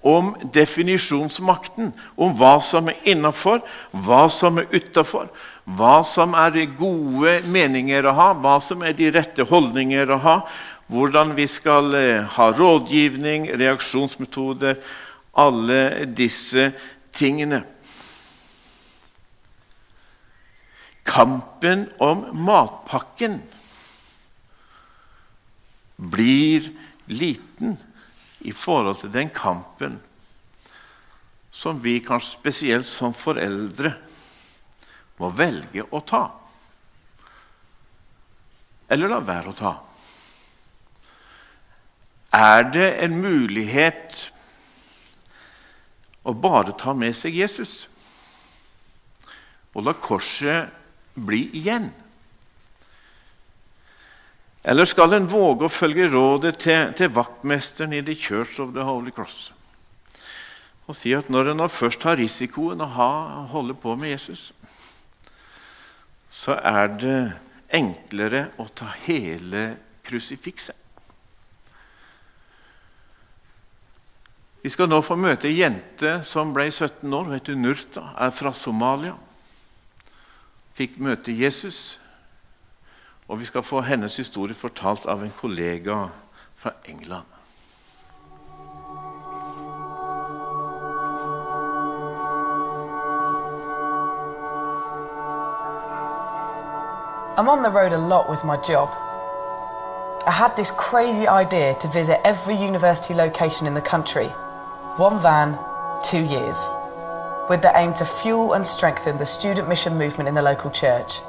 om 0.06 0.36
definisjonsmakten, 0.54 1.90
om 2.16 2.34
hva 2.38 2.60
som 2.62 2.92
er 2.92 3.00
innafor, 3.10 3.64
hva 4.06 4.28
som 4.30 4.60
er 4.62 4.70
utafor, 4.70 5.32
hva 5.66 5.98
som 6.06 6.36
er 6.38 6.54
de 6.54 6.68
gode 6.78 7.40
meninger 7.50 8.06
å 8.06 8.14
ha, 8.14 8.28
hva 8.38 8.60
som 8.62 8.86
er 8.86 8.94
de 8.98 9.10
rette 9.16 9.48
holdninger 9.50 10.14
å 10.14 10.20
ha, 10.22 10.36
hvordan 10.94 11.34
vi 11.34 11.48
skal 11.50 11.98
eh, 11.98 12.36
ha 12.36 12.52
rådgivning, 12.54 13.50
reaksjonsmetoder 13.58 14.78
Alle 15.36 16.06
disse 16.16 16.70
tingene. 17.12 17.58
Kampen 21.04 21.90
om 22.00 22.22
matpakken 22.46 23.42
blir 26.00 26.70
liten 27.12 27.76
i 28.46 28.54
forhold 28.54 29.00
til 29.02 29.14
den 29.14 29.32
kampen 29.34 29.98
som 31.56 31.80
vi 31.82 31.98
kanskje 32.04 32.36
spesielt 32.36 32.88
som 32.88 33.16
foreldre 33.16 33.94
må 35.18 35.30
velge 35.32 35.86
å 35.90 36.02
ta. 36.04 36.26
Eller 38.92 39.10
la 39.10 39.22
være 39.24 39.54
å 39.54 39.58
ta. 39.58 39.74
Er 42.36 42.66
det 42.68 42.90
en 43.06 43.16
mulighet 43.24 44.26
å 46.28 46.34
bare 46.36 46.76
ta 46.78 46.94
med 46.98 47.16
seg 47.16 47.38
Jesus 47.40 47.86
og 49.76 49.88
la 49.88 49.94
korset 49.96 50.72
bli 51.16 51.46
igjen? 51.56 51.88
Eller 54.66 54.90
skal 54.90 55.14
en 55.14 55.30
våge 55.30 55.68
å 55.68 55.72
følge 55.72 56.10
rådet 56.10 56.56
til, 56.64 56.90
til 56.98 57.14
vaktmesteren 57.14 57.94
i 57.94 58.02
The 58.02 58.16
Church 58.18 58.58
of 58.64 58.74
the 58.74 58.86
Holy 58.86 59.14
Cross? 59.14 59.52
og 60.86 60.94
si 60.94 61.14
at 61.18 61.30
når 61.34 61.52
en 61.52 61.66
først 61.70 62.04
har 62.06 62.20
risikoen 62.20 62.82
å 62.82 62.90
ha, 62.94 63.12
holde 63.50 63.74
på 63.78 63.96
med 63.98 64.14
Jesus, 64.14 64.52
så 66.30 66.58
er 66.62 66.92
det 67.02 67.20
enklere 67.74 68.50
å 68.62 68.68
ta 68.70 68.92
hele 69.08 69.68
krusifikset. 70.06 70.78
Vi 74.62 74.72
skal 74.74 74.90
nå 74.90 74.98
få 75.06 75.18
møte 75.18 75.46
ei 75.46 75.60
jente 75.60 76.20
som 76.26 76.54
ble 76.54 76.66
17 76.72 77.14
år. 77.14 77.28
Hun 77.28 77.36
heter 77.36 77.58
Nurta, 77.58 78.08
er 78.18 78.32
fra 78.34 78.50
Somalia. 78.54 79.14
Fikk 80.74 80.98
møte 81.06 81.34
Jesus. 81.34 82.00
Og 83.28 83.40
vi 83.40 83.46
skal 83.46 83.64
få 83.64 83.82
hennes 83.82 84.18
historie 84.18 84.56
fortalt 84.56 85.06
av 85.06 85.24
en 85.24 85.34
kollega 85.38 86.10
fra 86.56 86.72
England. 86.86 87.26
I'm 97.38 97.50
on 97.50 97.64
the 97.64 97.70
road 97.70 97.92
a 97.94 97.98
lot 97.98 98.30
with 98.30 98.46
my 98.46 98.56
job. 98.70 98.90
I 100.28 100.32
had 100.32 100.56
this 100.56 100.72
crazy 100.72 101.28
idea 101.28 101.74
to 101.74 101.88
visit 101.88 102.18
every 102.24 102.56
university 102.56 103.14
location 103.14 103.68
in 103.68 103.74
the 103.74 103.90
country. 103.90 104.30
One 104.98 105.20
van, 105.20 105.58
two 106.04 106.24
years. 106.24 106.58
With 107.50 107.62
the 107.62 107.72
aim 107.76 107.94
to 107.94 108.06
fuel 108.06 108.54
and 108.54 108.66
strengthen 108.66 109.18
the 109.18 109.26
student 109.26 109.68
mission 109.68 109.98
movement 109.98 110.30
in 110.30 110.36
the 110.36 110.42
local 110.42 110.72
church. 110.72 111.22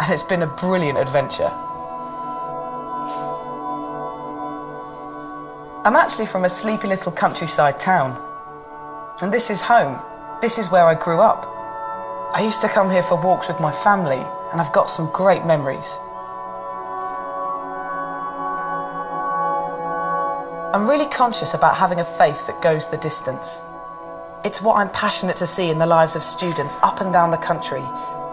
And 0.00 0.12
it's 0.12 0.22
been 0.22 0.42
a 0.42 0.46
brilliant 0.46 0.98
adventure. 0.98 1.50
I'm 5.86 5.96
actually 5.96 6.26
from 6.26 6.44
a 6.44 6.48
sleepy 6.48 6.88
little 6.88 7.12
countryside 7.12 7.78
town. 7.78 8.20
And 9.20 9.32
this 9.32 9.50
is 9.50 9.60
home. 9.60 10.00
This 10.40 10.58
is 10.58 10.70
where 10.70 10.86
I 10.86 10.94
grew 10.94 11.20
up. 11.20 11.46
I 12.34 12.42
used 12.42 12.60
to 12.62 12.68
come 12.68 12.90
here 12.90 13.02
for 13.02 13.22
walks 13.22 13.48
with 13.48 13.60
my 13.60 13.70
family, 13.70 14.22
and 14.50 14.60
I've 14.60 14.72
got 14.72 14.90
some 14.90 15.10
great 15.12 15.44
memories. 15.44 15.98
I'm 20.74 20.88
really 20.88 21.08
conscious 21.08 21.54
about 21.54 21.76
having 21.76 22.00
a 22.00 22.04
faith 22.04 22.48
that 22.48 22.60
goes 22.60 22.88
the 22.90 22.96
distance. 22.96 23.62
It's 24.44 24.60
what 24.60 24.74
I'm 24.74 24.90
passionate 24.90 25.36
to 25.36 25.46
see 25.46 25.70
in 25.70 25.78
the 25.78 25.86
lives 25.86 26.16
of 26.16 26.22
students 26.22 26.78
up 26.82 27.00
and 27.00 27.12
down 27.12 27.30
the 27.30 27.36
country, 27.36 27.84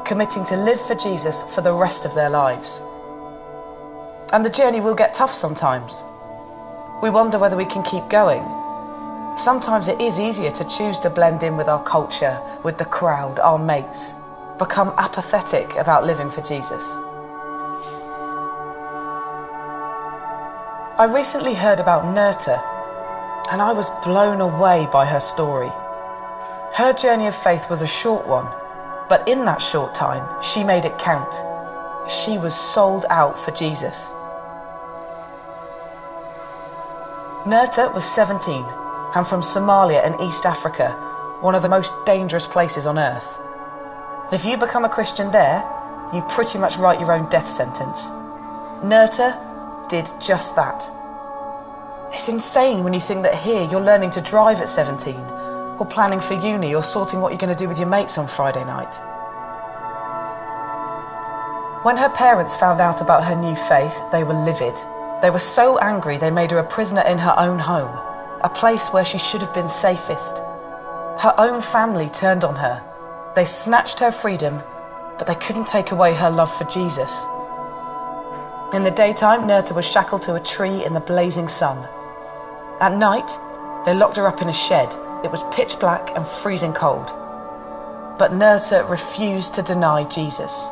committing 0.06 0.44
to 0.46 0.56
live 0.56 0.80
for 0.80 0.96
Jesus 0.96 1.44
for 1.56 1.62
the 1.62 1.74
rest 1.74 2.06
of 2.06 2.16
their 2.16 2.30
lives. 2.30 2.82
And 4.34 4.46
the 4.46 4.50
journey 4.50 4.80
will 4.80 4.96
get 4.96 5.14
tough 5.14 5.32
sometimes. 5.32 6.04
We 7.02 7.10
wonder 7.10 7.40
whether 7.40 7.58
we 7.58 7.66
can 7.66 7.84
keep 7.84 8.08
going. 8.10 8.44
Sometimes 9.38 9.88
it 9.88 10.00
is 10.00 10.20
easier 10.20 10.52
to 10.52 10.68
choose 10.68 11.00
to 11.00 11.10
blend 11.10 11.44
in 11.44 11.58
with 11.58 11.68
our 11.68 11.84
culture, 11.84 12.38
with 12.64 12.78
the 12.78 12.86
crowd, 12.86 13.40
our 13.40 13.58
mates, 13.58 14.16
become 14.60 14.94
apathetic 14.98 15.76
about 15.76 16.06
living 16.06 16.30
for 16.30 16.42
Jesus. 16.42 16.98
I 21.00 21.10
recently 21.12 21.56
heard 21.56 21.80
about 21.80 22.04
Nurta, 22.04 22.62
and 23.52 23.62
I 23.62 23.74
was 23.74 23.90
blown 24.04 24.40
away 24.40 24.88
by 24.92 25.06
her 25.06 25.20
story. 25.20 25.72
Her 26.76 26.94
journey 26.94 27.28
of 27.28 27.36
faith 27.36 27.70
was 27.70 27.82
a 27.82 27.88
short 27.88 28.28
one, 28.28 28.48
but 29.10 29.28
in 29.28 29.46
that 29.46 29.62
short 29.62 29.94
time, 29.94 30.28
she 30.42 30.64
made 30.64 30.86
it 30.86 30.98
count. 30.98 31.34
She 32.10 32.38
was 32.38 32.56
sold 32.56 33.06
out 33.10 33.38
for 33.38 33.52
Jesus. 33.52 34.12
Nerta 37.46 37.94
was 37.94 38.06
17 38.06 38.64
and 39.16 39.28
from 39.28 39.42
Somalia 39.42 40.06
in 40.06 40.22
East 40.22 40.46
Africa, 40.46 40.92
one 41.42 41.56
of 41.56 41.64
the 41.64 41.70
most 41.70 41.94
dangerous 42.06 42.46
places 42.48 42.86
on 42.86 42.98
earth. 42.98 43.40
If 44.32 44.46
you 44.46 44.58
become 44.58 44.86
a 44.86 44.90
Christian 44.90 45.32
there, 45.32 45.64
you 46.14 46.22
pretty 46.30 46.60
much 46.60 46.78
write 46.78 47.00
your 47.00 47.12
own 47.12 47.30
death 47.30 47.48
sentence. 47.48 48.10
Nerta 48.82 49.38
did 49.90 50.10
just 50.22 50.56
that. 50.56 50.90
It's 52.14 52.30
insane 52.30 52.84
when 52.84 52.94
you 52.94 53.00
think 53.00 53.24
that 53.24 53.36
here 53.36 53.68
you're 53.72 53.82
learning 53.82 54.12
to 54.12 54.22
drive 54.22 54.62
at 54.62 54.70
17, 54.70 55.16
or 55.82 55.86
planning 55.88 56.20
for 56.20 56.36
uni, 56.36 56.76
or 56.76 56.84
sorting 56.84 57.22
what 57.22 57.32
you're 57.32 57.40
going 57.40 57.50
to 57.50 57.58
do 57.58 57.68
with 57.68 57.80
your 57.80 57.88
mates 57.88 58.20
on 58.20 58.28
Friday 58.28 58.64
night. 58.66 59.02
When 61.84 61.98
her 61.98 62.10
parents 62.10 62.56
found 62.56 62.80
out 62.80 63.02
about 63.02 63.24
her 63.24 63.36
new 63.36 63.56
faith, 63.56 64.00
they 64.12 64.24
were 64.24 64.36
livid. 64.36 64.76
They 65.24 65.32
were 65.32 65.40
so 65.40 65.80
angry 65.80 66.20
they 66.20 66.30
made 66.30 66.52
her 66.52 66.60
a 66.60 66.64
prisoner 66.64 67.02
in 67.02 67.18
her 67.18 67.34
own 67.36 67.58
home, 67.58 67.90
a 68.44 68.50
place 68.50 68.90
where 68.90 69.04
she 69.04 69.18
should 69.18 69.42
have 69.42 69.56
been 69.56 69.68
safest. 69.68 70.38
Her 71.20 71.34
own 71.40 71.62
family 71.62 72.10
turned 72.10 72.44
on 72.44 72.58
her. 72.58 72.84
They 73.36 73.46
snatched 73.46 74.00
her 74.02 74.12
freedom, 74.12 74.62
but 75.18 75.26
they 75.26 75.34
couldn't 75.34 75.66
take 75.66 75.90
away 75.90 76.14
her 76.14 76.30
love 76.30 76.56
for 76.56 76.66
Jesus. 76.66 77.26
In 78.72 78.84
the 78.84 78.94
daytime, 78.96 79.48
Nurta 79.48 79.74
was 79.74 79.92
shackled 79.92 80.22
to 80.24 80.36
a 80.36 80.40
tree 80.40 80.86
in 80.86 80.94
the 80.94 81.00
blazing 81.00 81.48
sun. 81.48 81.90
At 82.80 82.96
night, 82.96 83.32
they 83.84 83.96
locked 83.96 84.18
her 84.18 84.28
up 84.28 84.44
in 84.44 84.50
a 84.50 84.54
shed. 84.54 84.96
It 85.24 85.32
was 85.32 85.44
pitch 85.54 85.80
black 85.80 86.16
and 86.16 86.26
freezing 86.26 86.74
cold. 86.74 87.08
But 88.18 88.32
Nerta 88.32 88.88
refused 88.90 89.54
to 89.56 89.62
deny 89.62 90.04
Jesus. 90.04 90.70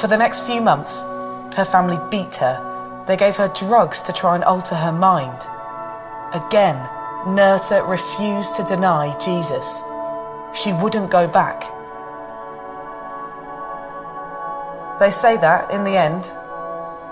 For 0.00 0.06
the 0.06 0.16
next 0.16 0.46
few 0.46 0.60
months, 0.60 1.02
her 1.56 1.64
family 1.64 1.98
beat 2.10 2.36
her. 2.36 3.04
They 3.06 3.16
gave 3.16 3.36
her 3.36 3.48
drugs 3.48 4.02
to 4.02 4.12
try 4.12 4.34
and 4.34 4.44
alter 4.44 4.74
her 4.74 4.92
mind. 4.92 5.46
Again, 6.34 6.76
Nerta 7.26 7.86
refused 7.88 8.56
to 8.56 8.64
deny 8.64 9.16
Jesus. 9.18 9.82
She 10.54 10.72
wouldn't 10.72 11.10
go 11.10 11.26
back. 11.26 11.62
They 14.98 15.10
say 15.10 15.36
that, 15.36 15.70
in 15.70 15.84
the 15.84 15.96
end, 15.96 16.32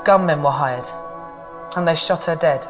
gunmen 0.05 0.43
were 0.43 0.51
hired 0.51 0.87
and 1.77 1.87
they 1.87 1.95
shot 1.95 2.25
her 2.25 2.37
dead. 2.37 2.67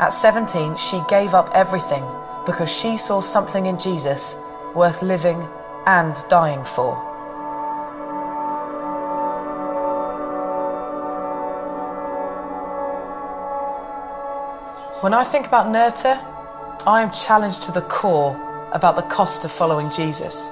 At 0.00 0.14
17, 0.14 0.76
she 0.78 0.98
gave 1.10 1.34
up 1.34 1.50
everything 1.52 2.02
because 2.46 2.74
she 2.74 2.96
saw 2.96 3.20
something 3.20 3.66
in 3.66 3.78
Jesus 3.78 4.42
worth 4.74 5.02
living 5.02 5.46
and 5.86 6.16
dying 6.30 6.64
for. 6.64 6.96
When 15.02 15.12
I 15.12 15.22
think 15.22 15.46
about 15.46 15.66
Nurta, 15.66 16.16
I 16.86 17.02
am 17.02 17.10
challenged 17.10 17.62
to 17.64 17.72
the 17.72 17.82
core 17.82 18.34
about 18.72 18.96
the 18.96 19.02
cost 19.02 19.44
of 19.44 19.52
following 19.52 19.90
Jesus. 19.90 20.50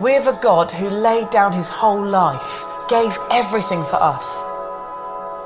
We 0.00 0.12
have 0.12 0.28
a 0.28 0.38
God 0.42 0.70
who 0.70 0.90
laid 0.90 1.30
down 1.30 1.52
his 1.52 1.70
whole 1.70 2.04
life, 2.04 2.64
gave 2.90 3.16
everything 3.30 3.82
for 3.84 3.96
us. 3.96 4.44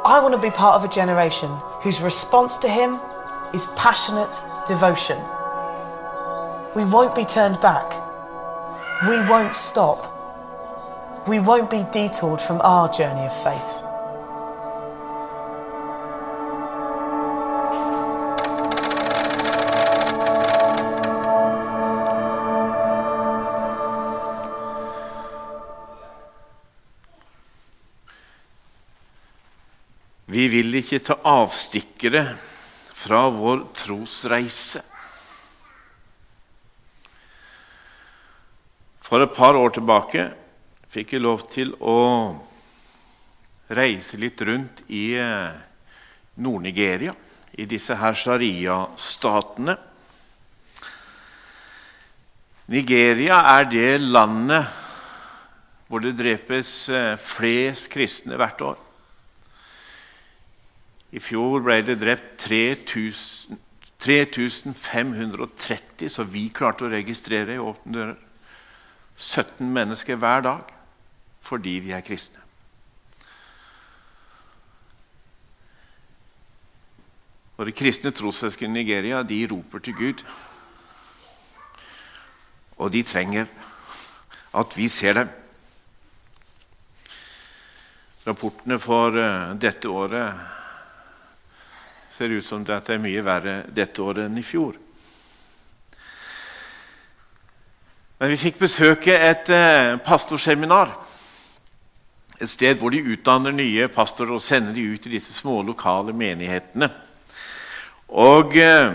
I 0.04 0.18
want 0.20 0.34
to 0.34 0.40
be 0.40 0.50
part 0.50 0.74
of 0.74 0.84
a 0.84 0.92
generation 0.92 1.48
whose 1.82 2.02
response 2.02 2.58
to 2.58 2.68
him 2.68 2.98
is 3.54 3.66
passionate 3.76 4.42
devotion. 4.66 5.18
We 6.74 6.84
won't 6.84 7.14
be 7.14 7.24
turned 7.24 7.60
back. 7.60 7.92
We 9.06 9.20
won't 9.30 9.54
stop. 9.54 10.08
We 11.28 11.38
won't 11.38 11.70
be 11.70 11.84
detoured 11.92 12.40
from 12.40 12.60
our 12.62 12.88
journey 12.88 13.26
of 13.26 13.42
faith. 13.44 13.81
Vi 30.42 30.48
vil 30.50 30.74
ikke 30.74 30.98
ta 31.06 31.14
avstikkere 31.30 32.24
fra 32.98 33.28
vår 33.30 33.60
trosreise. 33.78 34.80
For 39.06 39.22
et 39.22 39.36
par 39.36 39.54
år 39.54 39.76
tilbake 39.76 40.24
fikk 40.90 41.14
jeg 41.14 41.22
lov 41.22 41.46
til 41.52 41.70
å 41.78 41.94
reise 43.78 44.18
litt 44.18 44.42
rundt 44.42 44.82
i 44.90 45.12
eh, 45.14 45.54
Nord-Nigeria, 46.42 47.14
i 47.54 47.70
disse 47.70 47.94
her 48.02 48.18
sharia-statene. 48.18 49.78
Nigeria 52.74 53.44
er 53.60 53.70
det 53.70 53.90
landet 54.02 54.80
hvor 55.86 56.02
det 56.02 56.16
drepes 56.18 56.80
eh, 56.90 57.12
flest 57.30 57.94
kristne 57.94 58.42
hvert 58.42 58.72
år. 58.74 58.88
I 61.12 61.20
fjor 61.20 61.60
ble 61.60 61.82
det 61.84 61.98
drept 62.00 62.38
3000, 62.40 63.58
3530, 64.02 66.08
så 66.10 66.24
vi 66.26 66.48
klarte 66.50 66.88
å 66.88 66.90
registrere 66.90 67.54
i 67.54 67.62
Åpne 67.62 67.92
dører. 67.94 68.16
17 69.12 69.68
mennesker 69.70 70.16
hver 70.18 70.42
dag 70.42 70.70
fordi 71.44 71.76
de 71.84 71.92
er 71.92 72.04
kristne. 72.06 72.40
Og 77.58 77.68
de 77.68 77.74
kristne 77.76 78.10
trossøsken 78.14 78.72
i 78.72 78.80
Nigeria 78.80 79.20
de 79.26 79.42
roper 79.50 79.82
til 79.84 79.98
Gud. 79.98 80.24
Og 82.78 82.90
de 82.94 83.02
trenger 83.06 83.50
at 84.58 84.78
vi 84.78 84.88
ser 84.90 85.20
dem. 85.20 85.30
Rapportene 88.26 88.78
for 88.82 89.18
eh, 89.18 89.54
dette 89.60 89.90
året 89.90 90.61
ser 92.12 92.28
ut 92.28 92.44
som 92.44 92.64
det 92.64 92.76
er 92.92 93.00
mye 93.00 93.24
verre 93.24 93.62
dette 93.72 94.02
året 94.04 94.26
enn 94.26 94.36
i 94.36 94.44
fjor. 94.44 94.76
Men 98.20 98.30
vi 98.30 98.38
fikk 98.38 98.60
besøke 98.60 99.14
et 99.16 99.48
eh, 99.50 99.96
pastorseminar. 100.04 100.92
Et 102.36 102.50
sted 102.50 102.76
hvor 102.78 102.92
de 102.92 103.00
utdanner 103.14 103.54
nye 103.56 103.88
pastorer 103.90 104.36
og 104.36 104.44
sender 104.44 104.76
de 104.76 104.84
ut 104.92 105.08
i 105.08 105.14
disse 105.14 105.32
små 105.34 105.62
lokale 105.64 106.12
menighetene. 106.12 106.90
Og 108.12 108.56
eh, 108.60 108.92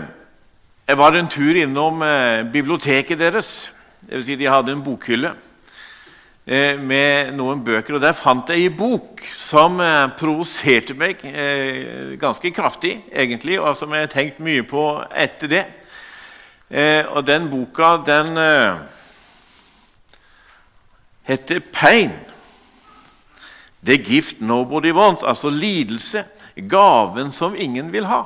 Jeg 0.88 0.96
var 0.96 1.12
en 1.12 1.28
tur 1.28 1.58
innom 1.58 2.02
eh, 2.02 2.46
biblioteket 2.52 3.18
deres. 3.18 3.70
Det 4.00 4.14
vil 4.14 4.24
si 4.24 4.38
de 4.40 4.48
hadde 4.48 4.72
en 4.72 4.84
bokhylle 4.84 5.34
med 6.48 7.34
noen 7.36 7.60
bøker. 7.64 7.98
Og 7.98 8.00
Der 8.00 8.16
fant 8.16 8.48
jeg 8.48 8.70
en 8.70 8.76
bok 8.76 9.20
som 9.36 9.80
eh, 9.84 10.06
provoserte 10.16 10.94
meg 10.96 11.20
eh, 11.28 12.14
ganske 12.20 12.52
kraftig, 12.56 12.94
egentlig, 13.12 13.58
og 13.60 13.76
som 13.76 13.92
jeg 13.92 14.06
har 14.06 14.12
tenkt 14.12 14.40
mye 14.40 14.64
på 14.64 14.84
etter 15.12 15.52
det. 15.52 15.64
Eh, 16.70 17.04
og 17.12 17.26
den 17.26 17.50
boka, 17.52 17.98
den 18.06 18.40
heter 21.28 21.60
Pain. 21.72 22.16
The 23.84 23.96
gift 23.96 24.40
nobody 24.40 24.92
wants, 24.92 25.22
altså 25.22 25.50
lidelse. 25.50 26.24
Gaven 26.68 27.32
som 27.32 27.54
ingen 27.56 27.92
vil 27.92 28.08
ha. 28.08 28.24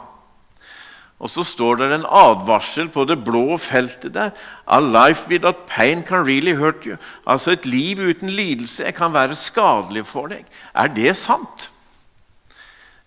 Og 1.22 1.30
så 1.30 1.44
står 1.46 1.78
det 1.78 1.87
en 1.94 2.06
advarsel 2.08 2.88
på 2.90 3.04
det 3.06 3.20
blå 3.22 3.56
feltet 3.62 4.14
der. 4.16 4.32
A 4.66 4.80
life 4.82 5.28
without 5.30 5.66
pain 5.70 6.02
can 6.02 6.26
really 6.26 6.54
hurt 6.58 6.87
you. 6.87 6.96
Altså 7.26 7.52
Et 7.54 7.66
liv 7.66 7.98
uten 7.98 8.30
lidelse 8.30 8.92
kan 8.92 9.14
være 9.14 9.38
skadelig 9.38 10.06
for 10.06 10.26
deg. 10.26 10.42
Er 10.74 10.90
det 10.90 11.16
sant? 11.16 11.70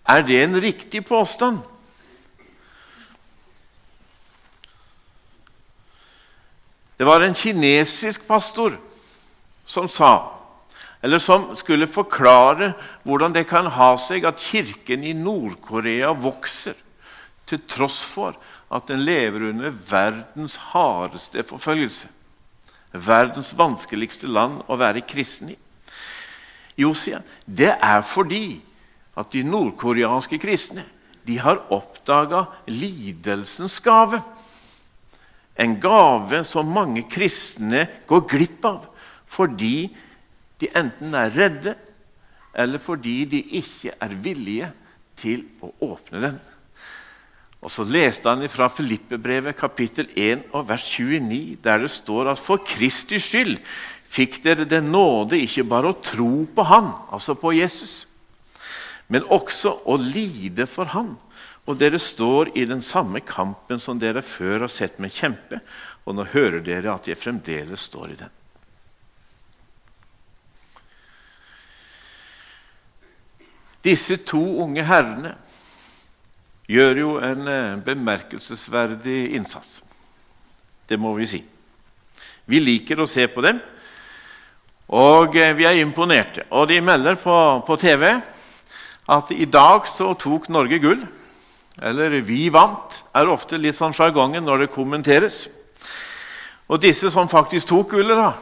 Er 0.08 0.22
det 0.22 0.42
en 0.42 0.62
riktig 0.62 1.04
påstand? 1.04 1.58
Det 6.96 7.06
var 7.06 7.20
en 7.20 7.34
kinesisk 7.34 8.24
pastor 8.28 8.78
som 9.66 9.88
sa, 9.88 10.32
eller 11.02 11.18
som 11.18 11.50
skulle 11.56 11.86
forklare 11.86 12.72
hvordan 13.04 13.34
det 13.34 13.44
kan 13.50 13.66
ha 13.66 13.90
seg 14.00 14.24
at 14.24 14.40
kirken 14.40 15.04
i 15.04 15.12
Nord-Korea 15.12 16.14
vokser, 16.16 16.72
til 17.46 17.62
tross 17.70 18.02
for 18.08 18.36
at 18.74 18.88
den 18.90 19.04
lever 19.06 19.48
under 19.50 19.70
verdens 19.70 20.56
hardeste 20.72 21.44
forfølgelse. 21.46 22.10
Verdens 22.92 23.52
vanskeligste 23.56 24.28
land 24.30 24.62
å 24.66 24.78
være 24.80 25.04
kristen 25.06 25.52
i. 25.52 25.58
Josia, 26.76 27.22
det 27.46 27.72
er 27.72 28.02
fordi 28.04 28.58
at 29.16 29.32
de 29.32 29.44
nordkoreanske 29.46 30.38
kristne 30.40 30.84
de 31.26 31.38
har 31.42 31.62
oppdaga 31.74 32.44
lidelsens 32.68 33.78
gave. 33.82 34.20
En 35.56 35.78
gave 35.80 36.42
som 36.44 36.68
mange 36.68 37.06
kristne 37.10 37.86
går 38.06 38.26
glipp 38.30 38.68
av 38.68 38.84
fordi 39.36 39.88
de 40.60 40.68
enten 40.78 41.14
er 41.18 41.32
redde, 41.34 41.72
eller 42.56 42.80
fordi 42.80 43.24
de 43.28 43.40
ikke 43.58 43.92
er 44.00 44.14
villige 44.22 44.68
til 45.18 45.42
å 45.60 45.72
åpne 45.90 46.22
den. 46.22 46.38
Og 47.64 47.72
Så 47.72 47.86
leste 47.88 48.28
han 48.28 48.44
fra 48.52 48.68
Filippebrevet 48.68 49.56
kapittel 49.56 50.10
1 50.14 50.52
og 50.52 50.68
vers 50.68 50.84
29, 50.98 51.56
der 51.64 51.78
det 51.82 51.90
står 51.90 52.30
at 52.30 52.40
for 52.40 52.62
Kristi 52.62 53.18
skyld 53.22 53.56
fikk 54.06 54.38
dere 54.44 54.66
den 54.68 54.92
nåde 54.92 55.40
ikke 55.42 55.64
bare 55.66 55.90
å 55.90 56.00
tro 56.00 56.46
på 56.46 56.66
Han, 56.68 56.92
altså 57.10 57.34
på 57.34 57.52
Jesus, 57.56 58.06
men 59.08 59.26
også 59.32 59.80
å 59.86 59.96
lide 60.00 60.68
for 60.70 60.92
Han. 60.94 61.16
Og 61.66 61.78
dere 61.80 61.98
står 61.98 62.52
i 62.54 62.64
den 62.68 62.82
samme 62.86 63.20
kampen 63.26 63.80
som 63.82 63.98
dere 63.98 64.22
før 64.22 64.66
har 64.66 64.70
sett 64.70 65.00
meg 65.02 65.14
kjempe, 65.16 65.58
og 66.06 66.14
nå 66.14 66.26
hører 66.30 66.62
dere 66.62 66.94
at 66.94 67.08
jeg 67.10 67.18
fremdeles 67.18 67.88
står 67.88 68.12
i 68.12 68.18
den. 68.20 68.34
Disse 73.86 74.18
to 74.26 74.42
unge 74.62 74.82
herrene 74.86 75.34
gjør 76.70 77.00
jo 77.00 77.10
en 77.22 77.48
eh, 77.48 77.76
bemerkelsesverdig 77.86 79.34
innsats. 79.38 79.80
Det 80.88 80.98
må 80.98 81.14
vi 81.16 81.28
si. 81.30 81.42
Vi 82.46 82.60
liker 82.62 83.00
å 83.02 83.08
se 83.10 83.26
på 83.30 83.42
dem, 83.46 83.58
og 84.94 85.36
eh, 85.38 85.54
vi 85.58 85.66
er 85.66 85.80
imponerte. 85.82 86.46
Og 86.50 86.68
de 86.70 86.80
melder 86.82 87.18
på, 87.18 87.36
på 87.66 87.78
TV 87.80 88.08
at 89.06 89.30
i 89.30 89.46
dag 89.46 89.86
så 89.86 90.12
tok 90.18 90.48
Norge 90.50 90.78
gull. 90.82 91.06
Eller 91.76 92.20
'vi 92.24 92.48
vant' 92.48 93.02
er 93.14 93.28
ofte 93.28 93.58
litt 93.60 93.76
sånn 93.76 93.92
sjargongen 93.92 94.46
når 94.46 94.64
det 94.64 94.72
kommenteres. 94.72 95.48
Og 96.68 96.80
disse 96.82 97.10
som 97.12 97.28
faktisk 97.28 97.68
tok 97.68 97.90
gullet, 97.90 98.16
da, 98.16 98.32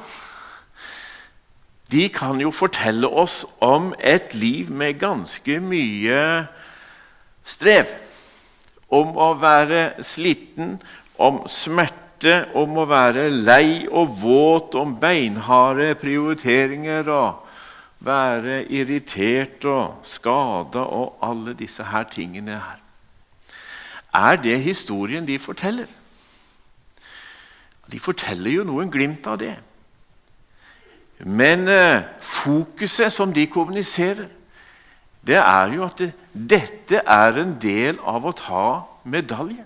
de 1.91 2.09
kan 2.09 2.39
jo 2.41 2.53
fortelle 2.55 3.09
oss 3.11 3.43
om 3.61 3.93
et 3.99 4.33
liv 4.35 4.71
med 4.71 5.01
ganske 5.03 5.59
mye 5.61 6.47
strev. 7.45 7.91
Om 8.95 9.17
å 9.19 9.33
være 9.41 10.05
sliten, 10.07 10.77
om 11.19 11.43
smerte, 11.51 12.45
om 12.55 12.79
å 12.79 12.87
være 12.89 13.27
lei 13.33 13.87
og 13.91 14.15
våt, 14.23 14.77
om 14.79 14.95
beinharde 15.01 15.93
prioriteringer 16.01 17.11
og 17.13 17.43
være 18.05 18.63
irritert 18.73 19.65
og 19.69 20.07
skada 20.07 20.85
og 20.85 21.19
alle 21.25 21.57
disse 21.59 21.85
her 21.89 22.07
tingene 22.13 22.61
her. 22.61 22.81
Er 24.15 24.37
det 24.37 24.61
historien 24.63 25.27
de 25.27 25.39
forteller? 25.39 25.89
De 27.91 28.01
forteller 28.01 28.61
jo 28.61 28.65
noen 28.65 28.91
glimt 28.93 29.27
av 29.27 29.41
det. 29.43 29.57
Men 31.25 31.69
eh, 31.69 32.05
fokuset 32.21 33.13
som 33.13 33.33
de 33.35 33.47
kommuniserer, 33.51 34.29
det 35.25 35.39
er 35.41 35.73
jo 35.73 35.85
at 35.87 36.01
det, 36.01 36.11
dette 36.33 37.01
er 37.01 37.39
en 37.41 37.55
del 37.61 38.01
av 38.05 38.27
å 38.27 38.35
ta 38.37 38.67
medalje. 39.09 39.65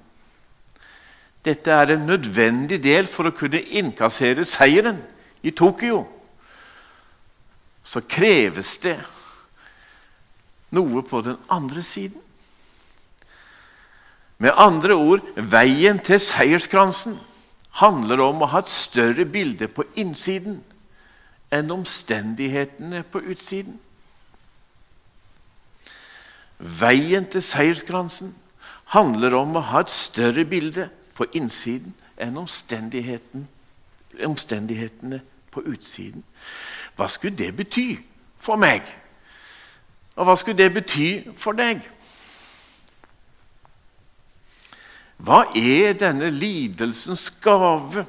Dette 1.44 1.72
er 1.72 1.94
en 1.94 2.06
nødvendig 2.06 2.80
del 2.84 3.08
for 3.10 3.28
å 3.28 3.34
kunne 3.34 3.60
innkassere 3.62 4.44
seieren 4.46 5.00
i 5.42 5.50
Tokyo. 5.50 6.04
Så 7.82 8.02
kreves 8.04 8.76
det 8.84 8.98
noe 10.76 11.02
på 11.02 11.22
den 11.24 11.38
andre 11.48 11.82
siden. 11.82 12.20
Med 14.38 14.54
andre 14.54 14.94
ord 14.94 15.24
veien 15.34 15.98
til 16.04 16.20
seierskransen 16.22 17.16
handler 17.80 18.20
om 18.22 18.42
å 18.42 18.50
ha 18.52 18.62
et 18.62 18.70
større 18.70 19.24
bilde 19.26 19.66
på 19.72 19.86
innsiden 19.98 20.60
enn 21.54 21.72
omstendighetene 21.74 23.02
på 23.10 23.22
utsiden. 23.32 23.78
Veien 26.58 27.26
til 27.30 27.42
seierskransen 27.44 28.34
handler 28.94 29.34
om 29.38 29.56
å 29.56 29.66
ha 29.70 29.80
et 29.84 29.94
større 29.94 30.44
bilde 30.48 30.88
på 31.14 31.24
innsiden 31.38 31.92
enn 32.18 32.36
omstendighetene 32.40 35.20
på 35.54 35.60
utsiden. 35.70 36.22
Hva 36.96 37.06
skulle 37.10 37.38
det 37.38 37.56
bety 37.56 37.98
for 38.38 38.56
meg? 38.58 38.82
Og 40.18 40.24
hva 40.26 40.36
skulle 40.38 40.58
det 40.58 40.74
bety 40.74 41.32
for 41.36 41.52
deg? 41.58 41.78
Hva 45.18 45.44
er 45.54 45.92
denne 45.98 46.30
lidelsens 46.34 47.30
gave? 47.42 48.06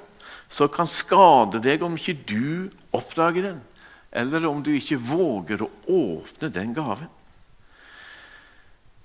som 0.50 0.70
kan 0.74 0.90
skade 0.90 1.62
deg 1.62 1.84
om 1.86 1.96
ikke 1.98 2.18
du 2.26 2.70
oppdager 2.96 3.52
den, 3.52 3.62
eller 4.10 4.48
om 4.50 4.64
du 4.66 4.72
ikke 4.74 4.98
våger 4.98 5.62
å 5.62 5.70
åpne 5.86 6.50
den 6.54 6.74
gaven. 6.74 7.10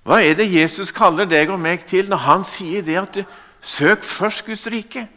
Hva 0.05 0.19
er 0.21 0.35
det 0.37 0.45
Jesus 0.51 0.93
kaller 0.93 1.25
deg 1.25 1.49
og 1.49 1.57
meg 1.61 1.87
til 1.89 2.11
når 2.11 2.21
han 2.27 2.43
sier 2.45 2.85
det 2.85 2.97
at 3.01 3.15
du, 3.17 3.23
søk 3.65 4.03
først 4.05 4.45
Guds 4.45 4.67
rike? 4.69 5.07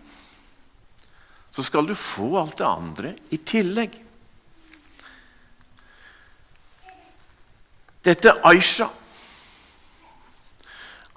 Så 1.53 1.64
skal 1.66 1.85
du 1.85 1.92
få 1.94 2.31
alt 2.40 2.57
det 2.57 2.64
andre 2.64 3.12
i 3.35 3.37
tillegg. 3.37 3.98
Dette 8.05 8.33
er 8.33 8.40
Aisha. 8.48 8.88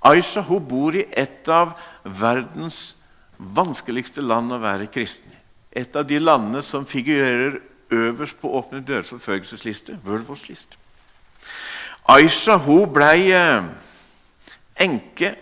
Aisha 0.03 0.43
hun 0.43 0.67
bor 0.67 0.97
i 0.97 1.05
et 1.07 1.47
av 1.47 1.75
verdens 2.03 2.97
vanskeligste 3.37 4.23
land 4.25 4.51
å 4.51 4.59
være 4.59 4.89
kristen 4.91 5.31
i. 5.31 5.39
Et 5.71 5.95
av 5.95 6.03
de 6.09 6.19
landene 6.19 6.59
som 6.65 6.83
figurerer 6.89 7.61
øverst 7.91 8.39
på 8.41 8.51
Åpne 8.57 8.81
dørs 8.83 9.13
forfølgelsesliste, 9.13 9.99
World 10.03 10.27
Wars 10.27 10.49
liste. 10.49 10.75
Aisha 12.09 12.57
hun 12.57 12.89
ble 12.93 13.11
eh, 13.35 13.67
enke 14.81 15.35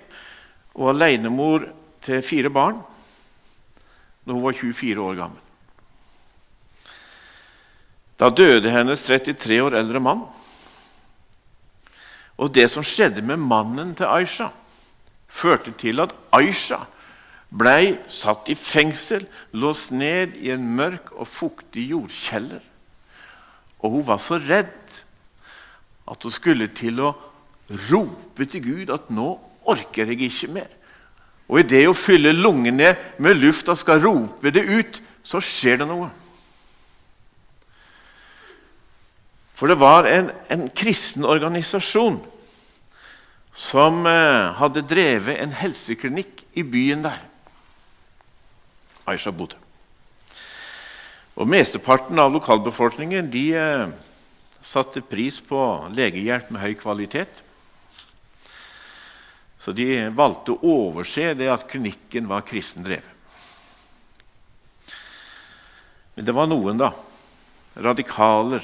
og 0.75 0.91
alenemor 0.93 1.67
til 2.03 2.23
fire 2.25 2.51
barn 2.53 2.81
da 4.25 4.35
hun 4.35 4.43
var 4.43 4.53
24 4.53 5.01
år 5.01 5.15
gammel. 5.17 5.45
Da 8.19 8.27
døde 8.29 8.69
hennes 8.69 9.03
33 9.07 9.61
år 9.63 9.77
eldre 9.79 10.01
mann. 10.03 10.25
Og 12.37 12.51
det 12.55 12.67
som 12.71 12.83
skjedde 12.85 13.23
med 13.25 13.39
mannen 13.41 13.95
til 13.95 14.07
Aisha, 14.11 14.49
førte 15.27 15.71
til 15.79 16.03
at 16.03 16.13
Aisha 16.35 16.83
ble 17.49 17.97
satt 18.11 18.51
i 18.51 18.55
fengsel, 18.59 19.25
låst 19.57 19.91
ned 19.95 20.35
i 20.37 20.51
en 20.53 20.67
mørk 20.77 21.13
og 21.15 21.27
fuktig 21.27 21.89
jordkjeller. 21.89 22.61
Og 23.79 23.97
hun 23.97 24.05
var 24.07 24.19
så 24.21 24.37
redd 24.37 24.88
at 26.09 26.23
hun 26.23 26.33
skulle 26.33 26.67
til 26.73 26.99
å 27.03 27.13
rope 27.91 28.45
til 28.49 28.63
Gud 28.63 28.93
at 28.93 29.09
'nå 29.09 29.29
orker 29.65 30.09
jeg 30.09 30.21
ikke 30.21 30.53
mer'. 30.53 30.75
Og 31.49 31.59
idet 31.59 31.85
hun 31.85 31.95
fyller 31.95 32.31
lungene 32.31 32.95
med 33.17 33.35
luft 33.35 33.69
og 33.69 33.77
skal 33.77 34.01
rope 34.01 34.51
det 34.51 34.65
ut, 34.65 35.01
så 35.23 35.41
skjer 35.41 35.81
det 35.81 35.87
noe. 35.87 36.09
For 39.53 39.67
det 39.67 39.79
var 39.79 40.07
en, 40.07 40.29
en 40.49 40.69
kristen 40.69 41.25
organisasjon 41.25 42.21
som 43.51 44.05
eh, 44.07 44.53
hadde 44.55 44.85
drevet 44.87 45.41
en 45.41 45.51
helseklinikk 45.51 46.45
i 46.55 46.63
byen 46.63 47.03
der. 47.03 47.25
Aisha 49.09 49.33
bodde. 49.35 49.57
Og 51.35 51.47
Mesteparten 51.49 52.19
av 52.19 52.31
lokalbefolkningen 52.31 53.27
de, 53.33 53.43
eh, 53.57 53.89
satte 54.61 55.01
pris 55.01 55.39
på 55.41 55.59
legehjelp 55.95 56.49
med 56.51 56.61
høy 56.63 56.73
kvalitet. 56.79 57.43
Så 59.59 59.73
de 59.75 60.07
valgte 60.15 60.55
å 60.55 60.73
overse 60.87 61.33
det 61.37 61.49
at 61.51 61.67
klinikken 61.67 62.29
var 62.29 62.45
kristen 62.47 62.85
drevet. 62.85 63.15
Men 66.15 66.27
det 66.27 66.35
var 66.35 66.49
noen, 66.51 66.79
da, 66.79 66.89
radikaler, 67.79 68.63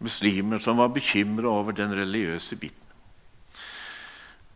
muslimer, 0.00 0.60
som 0.62 0.78
var 0.80 0.92
bekymra 0.92 1.50
over 1.52 1.76
den 1.76 1.92
religiøse 1.96 2.56
biten. 2.56 2.78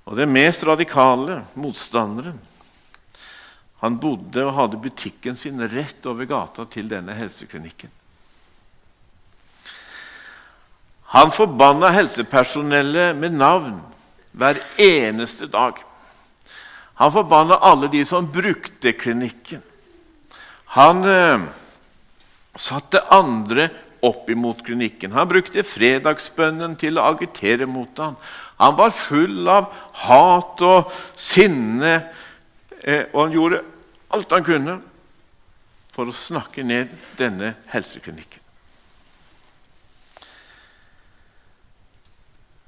Og 0.06 0.16
den 0.16 0.30
mest 0.32 0.64
radikale 0.64 1.42
motstanderen 1.58 2.38
han 3.82 3.98
bodde 4.00 4.46
og 4.46 4.54
hadde 4.56 4.80
butikken 4.80 5.36
sin 5.36 5.60
rett 5.68 6.06
over 6.08 6.28
gata 6.28 6.64
til 6.70 6.88
denne 6.88 7.12
helseklinikken. 7.18 7.92
Han 11.16 11.30
forbanna 11.32 11.88
helsepersonellet 11.96 13.16
med 13.16 13.38
navn 13.40 13.78
hver 14.36 14.58
eneste 14.76 15.48
dag. 15.48 15.78
Han 17.00 17.12
forbanna 17.12 17.56
alle 17.56 17.88
de 17.88 18.02
som 18.04 18.28
brukte 18.32 18.92
klinikken. 18.92 19.62
Han 20.76 21.00
eh, 21.08 21.46
satte 22.52 23.00
andre 23.08 23.70
opp 24.04 24.28
imot 24.30 24.60
klinikken. 24.66 25.16
Han 25.16 25.28
brukte 25.30 25.64
fredagsbønnen 25.64 26.76
til 26.76 27.00
å 27.00 27.08
agitere 27.08 27.64
mot 27.64 27.96
ham. 27.96 28.20
Han 28.60 28.76
var 28.76 28.92
full 28.92 29.48
av 29.48 29.72
hat 30.04 30.64
og 30.68 30.92
sinne, 31.16 31.94
eh, 32.82 33.08
og 33.14 33.22
han 33.22 33.38
gjorde 33.40 33.64
alt 34.12 34.36
han 34.36 34.50
kunne 34.52 34.80
for 35.96 36.12
å 36.12 36.20
snakke 36.26 36.60
ned 36.60 36.92
denne 37.16 37.56
helseklinikken. 37.72 38.44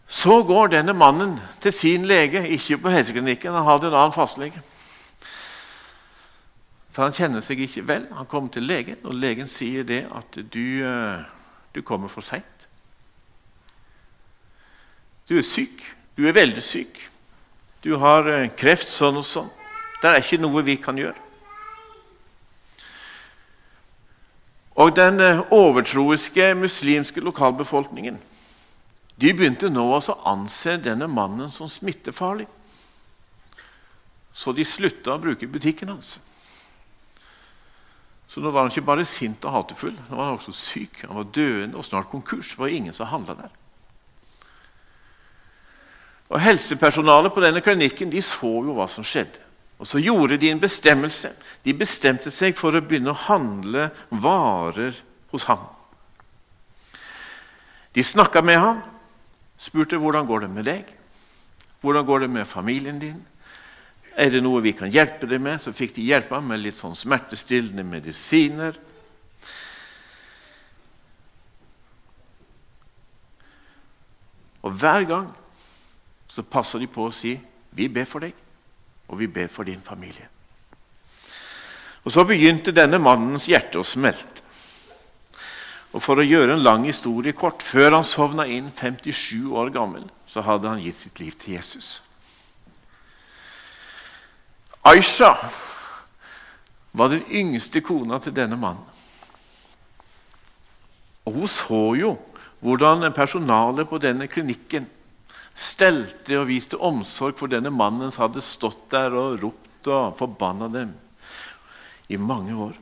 Så 0.09 0.43
går 0.43 0.73
denne 0.73 0.95
mannen 0.97 1.37
til 1.61 1.73
sin 1.73 2.07
lege, 2.09 2.41
ikke 2.49 2.79
på 2.81 2.93
helseklinikken, 2.93 3.53
han 3.53 3.67
hadde 3.69 3.91
en 3.91 3.97
annen 3.99 4.15
fastlege. 4.17 4.63
For 6.97 7.05
han 7.05 7.15
kjenner 7.15 7.45
seg 7.45 7.61
ikke 7.63 7.85
vel. 7.87 8.07
Han 8.17 8.27
kommer 8.27 8.49
til 8.51 8.65
legen, 8.67 8.97
og 9.05 9.15
legen 9.15 9.47
sier 9.47 9.85
det 9.87 10.07
at 10.09 10.39
du, 10.51 10.81
eh, 10.83 11.21
du 11.75 11.83
kommer 11.87 12.09
for 12.09 12.25
seint. 12.25 12.65
Du 15.29 15.37
er 15.37 15.45
syk. 15.45 15.85
Du 16.17 16.25
er 16.27 16.33
veldig 16.33 16.63
syk. 16.65 16.99
Du 17.85 17.93
har 18.01 18.27
eh, 18.33 18.49
kreft 18.57 18.89
sånn 18.89 19.21
og 19.21 19.29
sånn. 19.29 19.53
Det 20.01 20.09
er 20.09 20.25
ikke 20.25 20.41
noe 20.41 20.65
vi 20.65 20.79
kan 20.81 20.99
gjøre. 20.99 21.21
Og 24.81 24.97
den 24.97 25.21
eh, 25.21 25.45
overtroiske 25.53 26.55
muslimske 26.57 27.21
lokalbefolkningen 27.21 28.19
de 29.19 29.33
begynte 29.35 29.71
nå 29.71 29.83
å 29.91 30.17
anse 30.31 30.77
denne 30.79 31.09
mannen 31.11 31.51
som 31.51 31.71
smittefarlig. 31.71 32.47
Så 34.31 34.53
de 34.55 34.63
slutta 34.63 35.17
å 35.17 35.23
bruke 35.23 35.49
butikken 35.51 35.91
hans. 35.91 36.19
Så 38.29 38.43
nå 38.45 38.53
var 38.53 38.63
han 38.67 38.71
ikke 38.71 38.87
bare 38.87 39.07
sint 39.09 39.43
og 39.49 39.55
hatefull, 39.57 39.97
nå 39.97 40.15
var 40.15 40.29
han 40.29 40.37
også 40.39 40.55
syk. 40.55 41.01
Han 41.09 41.17
var 41.19 41.33
døende 41.35 41.81
og 41.81 41.87
snart 41.87 42.11
konkurs. 42.13 42.53
Det 42.53 42.61
var 42.61 42.71
ingen 42.71 42.95
som 42.95 43.11
handla 43.11 43.35
der. 43.41 43.57
Og 46.29 46.39
Helsepersonalet 46.45 47.33
på 47.35 47.43
denne 47.43 47.63
klinikken 47.65 48.13
de 48.13 48.23
så 48.23 48.51
jo 48.69 48.77
hva 48.77 48.87
som 48.93 49.07
skjedde. 49.07 49.41
Og 49.79 49.87
Så 49.87 49.99
gjorde 50.03 50.37
de 50.37 50.51
en 50.51 50.61
bestemmelse. 50.61 51.33
De 51.65 51.75
bestemte 51.75 52.31
seg 52.35 52.57
for 52.59 52.75
å 52.75 52.83
begynne 52.83 53.15
å 53.15 53.23
handle 53.27 53.89
varer 54.11 54.95
hos 55.33 55.47
ham. 55.51 55.65
De 57.95 58.05
snakka 58.05 58.43
med 58.45 58.59
ham 58.61 58.83
spurte 59.59 59.99
hvordan 59.99 60.27
går 60.27 60.47
det 60.47 60.51
med 60.55 60.69
deg. 60.69 60.95
Hvordan 61.81 62.07
går 62.07 62.25
det 62.25 62.31
med 62.31 62.47
familien 62.47 62.99
din? 62.99 63.19
Er 64.19 64.33
det 64.35 64.43
noe 64.43 64.63
vi 64.63 64.73
kan 64.75 64.91
hjelpe 64.91 65.29
deg 65.31 65.43
med? 65.43 65.61
Så 65.63 65.75
fikk 65.75 65.95
de 65.99 66.07
hjelpe 66.09 66.35
ham 66.35 66.49
med 66.51 66.63
litt 66.63 66.79
sånn 66.79 66.97
smertestillende 66.99 67.85
medisiner. 67.87 68.79
Og 74.67 74.75
hver 74.75 75.07
gang 75.09 75.29
så 76.29 76.43
passer 76.43 76.83
de 76.83 76.91
på 76.91 77.07
å 77.07 77.15
si 77.15 77.39
'Vi 77.71 77.89
ber 77.89 78.05
for 78.05 78.21
deg, 78.21 78.33
og 79.09 79.19
vi 79.19 79.27
ber 79.27 79.47
for 79.47 79.65
din 79.65 79.81
familie'. 79.81 80.27
Og 82.05 82.13
Så 82.13 82.25
begynte 82.25 82.73
denne 82.73 82.99
mannens 82.99 83.47
hjerte 83.47 83.79
å 83.79 83.85
smelte. 83.85 84.38
Og 85.99 86.03
For 86.05 86.21
å 86.23 86.27
gjøre 86.27 86.55
en 86.55 86.63
lang 86.63 86.85
historie 86.87 87.35
kort 87.35 87.65
før 87.67 87.97
han 87.97 88.05
sovna 88.07 88.45
inn 88.47 88.69
57 88.71 89.51
år 89.51 89.73
gammel, 89.75 90.05
så 90.31 90.45
hadde 90.47 90.71
han 90.71 90.83
gitt 90.85 91.01
sitt 91.01 91.19
liv 91.19 91.35
til 91.35 91.57
Jesus. 91.57 91.97
Aisha 94.87 95.33
var 96.95 97.11
den 97.11 97.27
yngste 97.27 97.83
kona 97.83 98.21
til 98.23 98.37
denne 98.37 98.55
mannen. 98.55 98.87
Og 101.27 101.35
Hun 101.35 101.51
så 101.51 101.83
jo 101.99 102.15
hvordan 102.63 103.11
personalet 103.13 103.91
på 103.91 103.99
denne 103.99 104.31
klinikken 104.31 104.87
stelte 105.59 106.39
og 106.39 106.47
viste 106.53 106.79
omsorg 106.79 107.35
for 107.43 107.51
denne 107.51 107.75
mannen 107.75 108.15
som 108.15 108.29
hadde 108.29 108.47
stått 108.47 108.87
der 108.95 109.19
og 109.19 109.43
ropt 109.43 109.91
og 109.91 110.15
forbanna 110.19 110.71
dem 110.71 110.95
i 112.07 112.17
mange 112.23 112.55
år. 112.55 112.79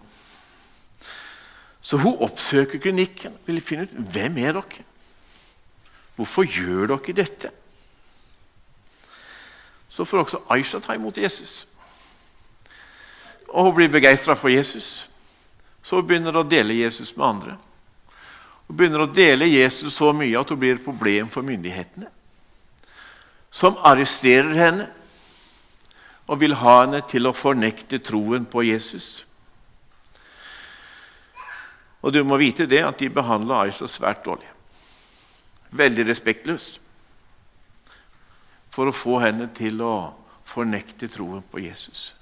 Så 1.87 2.01
hun 2.03 2.18
oppsøker 2.25 2.83
klinikken 2.83 3.37
vil 3.46 3.62
finne 3.62 3.87
ut 3.87 3.94
hvem 3.94 4.40
er 4.42 4.57
dere 4.59 4.85
Hvorfor 6.16 6.49
gjør 6.49 6.94
dere 6.94 7.12
dette? 7.14 7.51
Så 9.92 10.05
får 10.05 10.22
også 10.22 10.40
Aisha 10.51 10.81
ta 10.81 10.96
imot 10.96 11.18
Jesus. 11.18 11.66
Og 13.49 13.68
hun 13.68 13.75
blir 13.77 13.92
begeistra 13.92 14.35
for 14.35 14.49
Jesus. 14.49 15.11
Så 15.83 16.01
hun 16.01 16.09
begynner 16.09 16.37
å 16.37 16.44
dele 16.49 16.75
Jesus 16.77 17.12
med 17.16 17.27
andre. 17.27 17.59
Hun 18.66 18.77
begynner 18.77 19.05
å 19.05 19.12
dele 19.12 19.46
Jesus 19.46 19.94
så 20.01 20.11
mye 20.16 20.40
at 20.40 20.51
hun 20.51 20.61
blir 20.61 20.77
et 20.77 20.85
problem 20.85 21.29
for 21.33 21.46
myndighetene. 21.46 22.09
Som 23.53 23.77
arresterer 23.85 24.57
henne 24.57 24.88
og 26.27 26.40
vil 26.40 26.57
ha 26.64 26.81
henne 26.83 27.05
til 27.09 27.29
å 27.29 27.37
fornekte 27.37 28.01
troen 28.03 28.49
på 28.49 28.64
Jesus. 28.66 29.25
Og 32.07 32.12
du 32.14 32.23
må 32.23 32.38
vite 32.38 32.69
det 32.71 32.85
at 32.87 33.01
de 33.03 33.11
behandla 33.11 33.64
Aisha 33.64 33.88
svært 33.90 34.23
dårlig. 34.23 34.47
Veldig 35.75 36.05
respektløst. 36.07 36.79
For 38.71 38.87
å 38.87 38.95
få 38.95 39.19
henne 39.25 39.49
til 39.57 39.81
å 39.83 40.12
fornekte 40.47 41.09
troen 41.11 41.42
på 41.51 41.64
Jesus. 41.64 42.12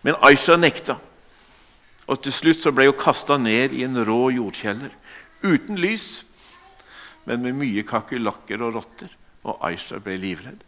Men 0.00 0.16
Aisha 0.24 0.56
nekta. 0.56 0.96
Og 2.08 2.22
til 2.24 2.32
slutt 2.32 2.62
så 2.62 2.72
ble 2.72 2.88
hun 2.88 2.96
kasta 2.98 3.36
ned 3.36 3.74
i 3.76 3.84
en 3.84 4.00
rå 4.06 4.30
jordkjeller. 4.32 4.94
Uten 5.42 5.76
lys, 5.82 6.22
men 7.28 7.44
med 7.44 7.58
mye 7.60 7.84
kakerlakker 7.86 8.64
og 8.64 8.78
rotter. 8.78 9.12
Og 9.44 9.60
Aisha 9.68 10.00
ble 10.00 10.16
livredd. 10.22 10.64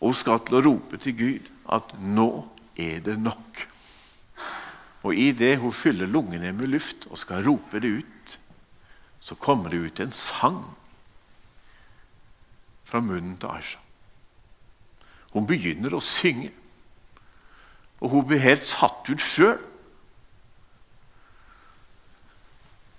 Og 0.00 0.14
hun 0.14 0.18
skal 0.18 0.40
til 0.46 0.58
å 0.58 0.64
rope 0.64 0.96
til 0.98 1.18
Gud 1.18 1.52
at 1.68 1.92
'nå 2.00 2.30
er 2.78 3.04
det 3.04 3.18
nok'. 3.20 3.71
Og 5.02 5.14
idet 5.18 5.58
hun 5.58 5.72
fyller 5.74 6.06
lungene 6.06 6.52
med 6.52 6.70
luft 6.70 7.06
og 7.10 7.18
skal 7.18 7.44
rope 7.46 7.80
det 7.82 7.90
ut, 8.02 8.38
så 9.20 9.34
kommer 9.34 9.70
det 9.70 9.78
ut 9.78 10.00
en 10.00 10.12
sang 10.12 10.62
fra 12.84 13.00
munnen 13.00 13.36
til 13.38 13.50
Aisha. 13.50 13.78
Hun 15.32 15.46
begynner 15.48 15.94
å 15.96 16.02
synge. 16.04 16.50
Og 18.02 18.10
hun 18.10 18.26
blir 18.26 18.42
helt 18.42 18.66
satt 18.66 19.08
ut 19.08 19.22
sjøl. 19.22 19.58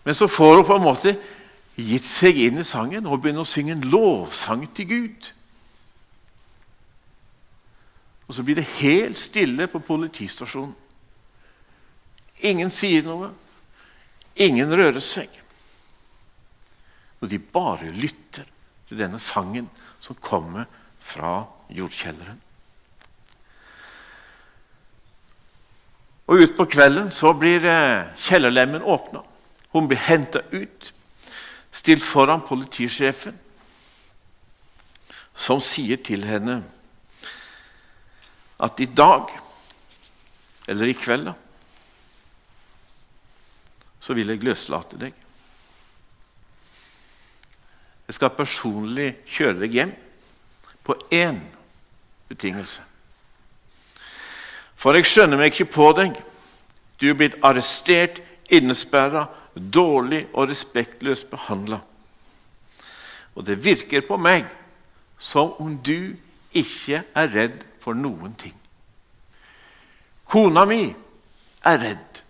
Men 0.03 0.15
så 0.15 0.27
får 0.27 0.55
hun 0.55 0.67
på 0.67 0.75
en 0.75 0.83
måte 0.83 1.15
gitt 1.79 2.07
seg 2.07 2.37
inn 2.47 2.59
i 2.59 2.67
sangen 2.67 3.07
og 3.07 3.21
begynner 3.21 3.45
å 3.45 3.49
synge 3.49 3.77
en 3.77 3.87
lovsang 3.87 4.65
til 4.75 4.89
Gud. 4.89 5.29
Og 8.27 8.35
så 8.35 8.43
blir 8.43 8.57
det 8.59 8.67
helt 8.79 9.19
stille 9.19 9.67
på 9.71 9.83
politistasjonen. 9.83 10.73
Ingen 12.41 12.71
sier 12.73 13.03
noe. 13.05 13.29
Ingen 14.35 14.73
rører 14.73 15.03
seg. 15.03 15.29
Og 17.21 17.29
de 17.31 17.39
bare 17.39 17.91
lytter 17.93 18.47
til 18.89 18.99
denne 18.99 19.19
sangen 19.21 19.69
som 20.03 20.17
kommer 20.19 20.65
fra 21.03 21.43
jordkjelleren. 21.71 22.41
Og 26.27 26.43
Utpå 26.43 26.65
kvelden 26.71 27.11
så 27.11 27.33
blir 27.35 27.65
eh, 27.67 28.09
kjellerlemmen 28.25 28.83
åpna. 28.83 29.21
Hun 29.73 29.87
blir 29.89 29.99
henta 29.99 30.39
ut, 30.53 30.91
stilt 31.71 32.03
foran 32.03 32.43
politisjefen, 32.47 33.35
som 35.33 35.59
sier 35.63 35.97
til 36.05 36.23
henne 36.27 36.61
at 38.63 38.79
i 38.79 38.85
dag, 38.85 39.31
eller 40.69 40.91
i 40.91 40.95
kveld, 40.95 41.25
da, 41.27 41.33
så 44.03 44.15
vil 44.17 44.33
jeg 44.33 44.43
løslate 44.43 44.99
deg. 44.99 45.13
Jeg 48.03 48.17
skal 48.17 48.33
personlig 48.35 49.13
kjøre 49.31 49.61
deg 49.61 49.77
hjem 49.77 49.93
på 50.83 50.97
én 51.15 51.39
betingelse. 52.27 52.83
For 54.75 54.99
jeg 54.99 55.07
skjønner 55.07 55.39
meg 55.39 55.53
ikke 55.53 55.71
på 55.71 55.87
deg. 55.95 56.17
Du 56.99 57.07
er 57.07 57.15
blitt 57.15 57.39
arrestert, 57.47 58.19
innesperra, 58.51 59.29
dårlig 59.55 60.25
og 60.33 60.49
respektløst 60.51 61.29
behandla. 61.31 61.79
Og 63.33 63.47
det 63.47 63.61
virker 63.63 64.03
på 64.05 64.19
meg 64.19 64.49
som 65.17 65.55
om 65.63 65.77
du 65.79 66.11
ikke 66.51 67.05
er 67.15 67.31
redd 67.31 67.63
for 67.79 67.95
noen 67.95 68.35
ting. 68.35 68.55
Kona 70.27 70.65
mi 70.67 70.83
er 71.63 71.79
redd. 71.79 72.22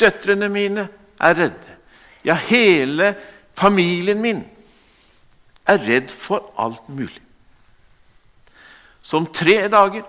Døtrene 0.00 0.48
mine 0.48 0.88
er 1.20 1.36
redde. 1.36 1.76
Ja, 2.24 2.34
hele 2.34 3.14
familien 3.56 4.20
min 4.22 4.44
er 5.68 5.78
redd 5.78 6.10
for 6.10 6.52
alt 6.58 6.88
mulig. 6.88 7.20
Så 9.02 9.16
om 9.16 9.26
tre 9.26 9.68
dager 9.68 10.02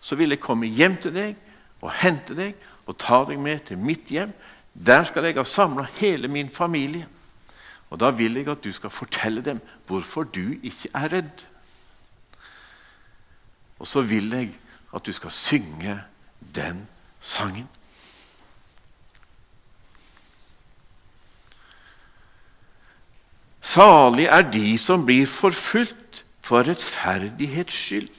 så 0.00 0.16
vil 0.16 0.32
jeg 0.34 0.40
komme 0.40 0.66
hjem 0.66 0.96
til 1.02 1.14
deg 1.14 1.34
og 1.82 1.92
hente 2.00 2.36
deg 2.36 2.54
og 2.86 2.96
ta 2.98 3.24
deg 3.28 3.40
med 3.42 3.66
til 3.68 3.78
mitt 3.78 4.10
hjem. 4.12 4.32
Der 4.72 5.04
skal 5.04 5.24
jeg 5.26 5.36
ha 5.36 5.44
samla 5.44 5.86
hele 5.98 6.28
min 6.28 6.50
familie. 6.52 7.08
Og 7.90 8.00
da 8.00 8.10
vil 8.10 8.38
jeg 8.38 8.48
at 8.50 8.64
du 8.64 8.72
skal 8.72 8.90
fortelle 8.90 9.42
dem 9.44 9.60
hvorfor 9.86 10.24
du 10.24 10.56
ikke 10.62 10.90
er 10.94 11.12
redd. 11.12 11.46
Og 13.78 13.86
så 13.86 14.02
vil 14.02 14.30
jeg 14.32 14.52
at 14.94 15.06
du 15.06 15.12
skal 15.12 15.30
synge 15.30 16.00
den 16.54 16.86
sangen. 17.20 17.68
Salig 23.66 24.28
er 24.30 24.44
de 24.46 24.76
som 24.78 25.02
blir 25.06 25.26
forfulgt 25.26 26.22
for 26.44 26.66
rettferdighets 26.68 27.74
skyld, 27.74 28.12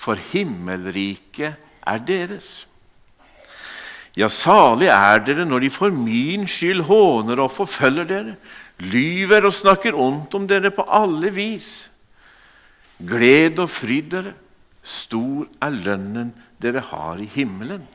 for 0.00 0.18
himmelriket 0.32 1.54
er 1.86 2.02
deres. 2.02 2.64
Ja, 4.18 4.26
salig 4.26 4.88
er 4.90 5.20
dere 5.22 5.46
når 5.46 5.62
de 5.62 5.70
for 5.70 5.94
min 5.94 6.48
skyld 6.50 6.82
håner 6.88 7.44
og 7.44 7.52
forfølger 7.54 8.08
dere, 8.08 8.34
lyver 8.82 9.46
og 9.46 9.54
snakker 9.54 9.94
ondt 9.94 10.34
om 10.34 10.48
dere 10.50 10.72
på 10.74 10.86
alle 10.90 11.30
vis. 11.30 11.90
Gled 12.98 13.60
og 13.62 13.70
fryd 13.70 14.08
dere, 14.16 14.32
stor 14.82 15.46
er 15.62 15.76
lønnen 15.76 16.32
dere 16.60 16.82
har 16.90 17.22
i 17.22 17.28
himmelen. 17.36 17.86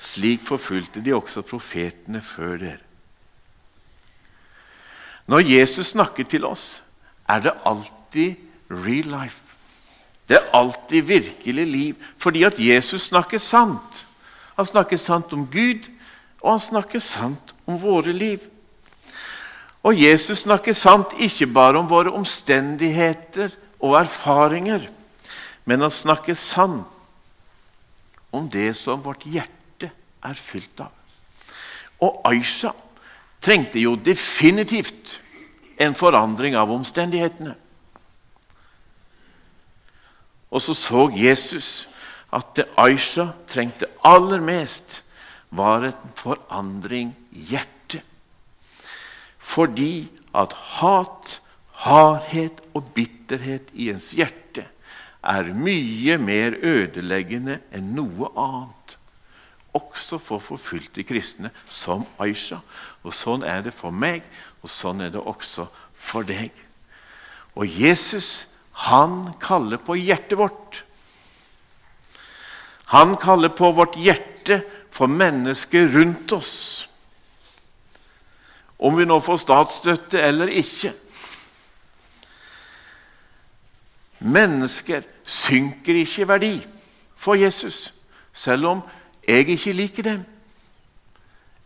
Slik 0.00 0.40
forfulgte 0.46 1.02
de 1.04 1.12
også 1.14 1.44
profetene 1.46 2.24
før 2.24 2.56
dere. 2.62 2.91
Når 5.26 5.46
Jesus 5.46 5.92
snakker 5.94 6.24
til 6.24 6.44
oss, 6.44 6.82
er 7.28 7.40
det 7.40 7.54
alltid 7.64 8.34
real 8.70 9.08
life. 9.22 9.40
Det 10.28 10.36
er 10.38 10.50
alltid 10.54 11.02
virkelig 11.02 11.66
liv, 11.66 11.94
fordi 12.16 12.42
at 12.42 12.58
Jesus 12.58 13.02
snakker 13.10 13.38
sant. 13.38 14.06
Han 14.56 14.66
snakker 14.66 14.96
sant 14.96 15.32
om 15.32 15.46
Gud, 15.46 15.88
og 16.40 16.50
han 16.50 16.60
snakker 16.60 16.98
sant 16.98 17.54
om 17.66 17.78
våre 17.82 18.12
liv. 18.12 18.40
Og 19.82 19.98
Jesus 19.98 20.44
snakker 20.44 20.72
sant 20.72 21.14
ikke 21.18 21.46
bare 21.50 21.78
om 21.78 21.90
våre 21.90 22.12
omstendigheter 22.14 23.50
og 23.82 23.98
erfaringer, 23.98 24.86
men 25.64 25.82
han 25.82 25.90
snakker 25.90 26.38
sant 26.38 26.86
om 28.32 28.48
det 28.48 28.72
som 28.78 29.02
vårt 29.04 29.26
hjerte 29.26 29.90
er 30.22 30.38
fylt 30.38 30.80
av. 30.80 30.92
Og 32.02 32.22
Aisha 32.30 32.72
trengte 33.42 33.82
jo 33.82 33.96
definitivt 33.96 35.18
en 35.82 35.96
forandring 35.98 36.54
av 36.58 36.70
omstendighetene. 36.70 37.56
Og 40.52 40.62
så 40.62 40.76
så 40.76 41.06
Jesus 41.16 41.88
at 42.32 42.54
det 42.56 42.68
Aisha 42.80 43.32
trengte 43.50 43.88
aller 44.04 44.40
mest, 44.40 45.02
var 45.52 45.84
en 45.84 46.12
forandring 46.16 47.12
i 47.36 47.44
hjertet. 47.50 48.00
Fordi 49.36 50.08
at 50.32 50.54
hat, 50.78 51.40
hardhet 51.84 52.62
og 52.72 52.86
bitterhet 52.96 53.68
i 53.74 53.90
ens 53.92 54.12
hjerte 54.16 54.64
er 55.22 55.50
mye 55.54 56.16
mer 56.18 56.56
ødeleggende 56.56 57.58
enn 57.74 57.92
noe 57.98 58.30
annet. 58.32 58.81
Også 59.72 60.18
for 60.20 60.42
forfulgte 60.42 61.04
kristne 61.08 61.50
som 61.64 62.04
Aisha. 62.20 62.60
Og 63.02 63.14
sånn 63.16 63.44
er 63.46 63.62
det 63.64 63.72
for 63.72 63.94
meg, 63.94 64.20
og 64.60 64.70
sånn 64.70 65.00
er 65.00 65.12
det 65.14 65.20
også 65.20 65.66
for 65.96 66.28
deg. 66.28 66.52
Og 67.56 67.66
Jesus, 67.68 68.52
han 68.88 69.32
kaller 69.40 69.80
på 69.80 69.96
hjertet 69.96 70.38
vårt. 70.38 70.82
Han 72.92 73.16
kaller 73.16 73.48
på 73.48 73.70
vårt 73.72 73.96
hjerte 73.96 74.60
for 74.92 75.08
mennesker 75.08 75.88
rundt 75.94 76.32
oss. 76.36 76.88
Om 78.76 78.98
vi 78.98 79.06
nå 79.08 79.16
får 79.22 79.40
statsstøtte 79.40 80.20
eller 80.20 80.52
ikke. 80.52 80.92
Mennesker 84.22 85.06
synker 85.24 86.02
ikke 86.02 86.22
i 86.22 86.28
verdi 86.28 86.52
for 87.16 87.38
Jesus, 87.38 87.92
selv 88.34 88.68
om 88.68 88.82
jeg 89.28 89.48
ikke 89.48 89.72
liker 89.72 90.02
dem. 90.02 90.24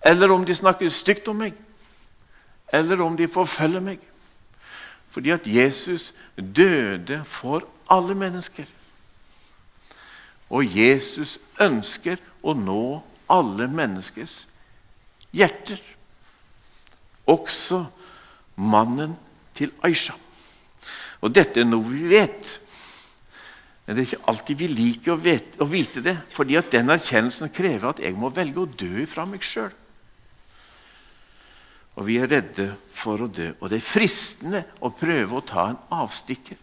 Eller 0.06 0.32
om 0.32 0.44
de 0.46 0.54
snakker 0.54 0.90
stygt 0.92 1.28
om 1.28 1.40
meg, 1.40 1.54
eller 2.72 3.00
om 3.02 3.16
de 3.16 3.28
forfølger 3.28 3.82
meg. 3.82 3.98
Fordi 5.10 5.32
at 5.32 5.46
Jesus 5.46 6.12
døde 6.36 7.22
for 7.24 7.64
alle 7.90 8.14
mennesker. 8.14 8.66
Og 10.50 10.76
Jesus 10.76 11.38
ønsker 11.60 12.20
å 12.42 12.54
nå 12.54 13.00
alle 13.32 13.66
menneskers 13.70 14.44
hjerter. 15.34 15.80
Også 17.26 17.80
mannen 18.56 19.16
til 19.56 19.72
Aisha. 19.82 20.14
Og 21.24 21.32
dette 21.34 21.64
er 21.64 21.66
noe 21.66 21.88
vi 21.88 22.04
vet. 22.12 22.58
Men 23.86 23.94
det 23.94 24.02
er 24.02 24.08
ikke 24.10 24.30
alltid 24.32 24.58
vi 24.58 24.68
liker 24.70 25.14
å, 25.14 25.18
vite, 25.20 25.58
å 25.62 25.66
vite 25.70 26.02
det, 26.02 26.16
fordi 26.34 26.56
at 26.58 26.72
den 26.74 26.90
erkjennelsen 26.90 27.52
krever 27.54 27.92
at 27.92 28.02
jeg 28.02 28.16
må 28.18 28.32
velge 28.34 28.64
å 28.64 28.70
dø 28.70 29.04
fra 29.06 29.26
meg 29.30 29.46
sjøl. 29.46 29.70
Og 31.96 32.08
vi 32.08 32.18
er 32.20 32.28
redde 32.28 32.66
for 32.92 33.22
å 33.22 33.30
dø. 33.30 33.52
Og 33.60 33.70
det 33.70 33.78
er 33.78 33.86
fristende 33.86 34.64
å 34.84 34.90
prøve 34.92 35.38
å 35.38 35.44
ta 35.46 35.70
en 35.70 35.78
avstikker. 36.02 36.58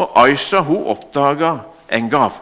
Og 0.00 0.18
Aisha 0.24 0.64
hun 0.64 0.88
oppdaga 0.92 1.52
en 1.92 2.10
gave. 2.10 2.40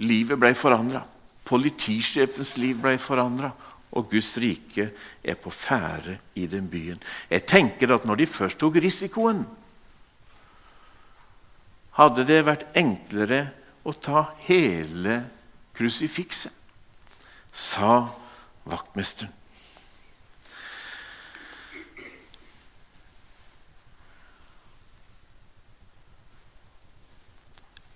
Livet 0.00 0.40
ble 0.40 0.54
forandra. 0.56 1.04
Politisjefens 1.44 2.56
liv 2.60 2.80
ble 2.80 2.96
forandra 3.00 3.52
og 3.90 4.10
Guds 4.10 4.36
rike 4.38 4.90
er 5.24 5.38
på 5.40 5.50
ferde 5.50 6.18
i 6.38 6.46
den 6.46 6.68
byen. 6.70 7.00
Jeg 7.30 7.46
tenker 7.46 7.94
at 7.94 8.06
når 8.06 8.22
de 8.22 8.26
først 8.30 8.58
tok 8.58 8.78
risikoen, 8.82 9.42
hadde 11.98 12.24
det 12.26 12.44
vært 12.46 12.68
enklere 12.78 13.42
å 13.82 13.92
ta 13.92 14.28
hele 14.46 15.20
krusifikset, 15.74 16.54
sa 17.50 18.06
vaktmesteren. 18.68 19.34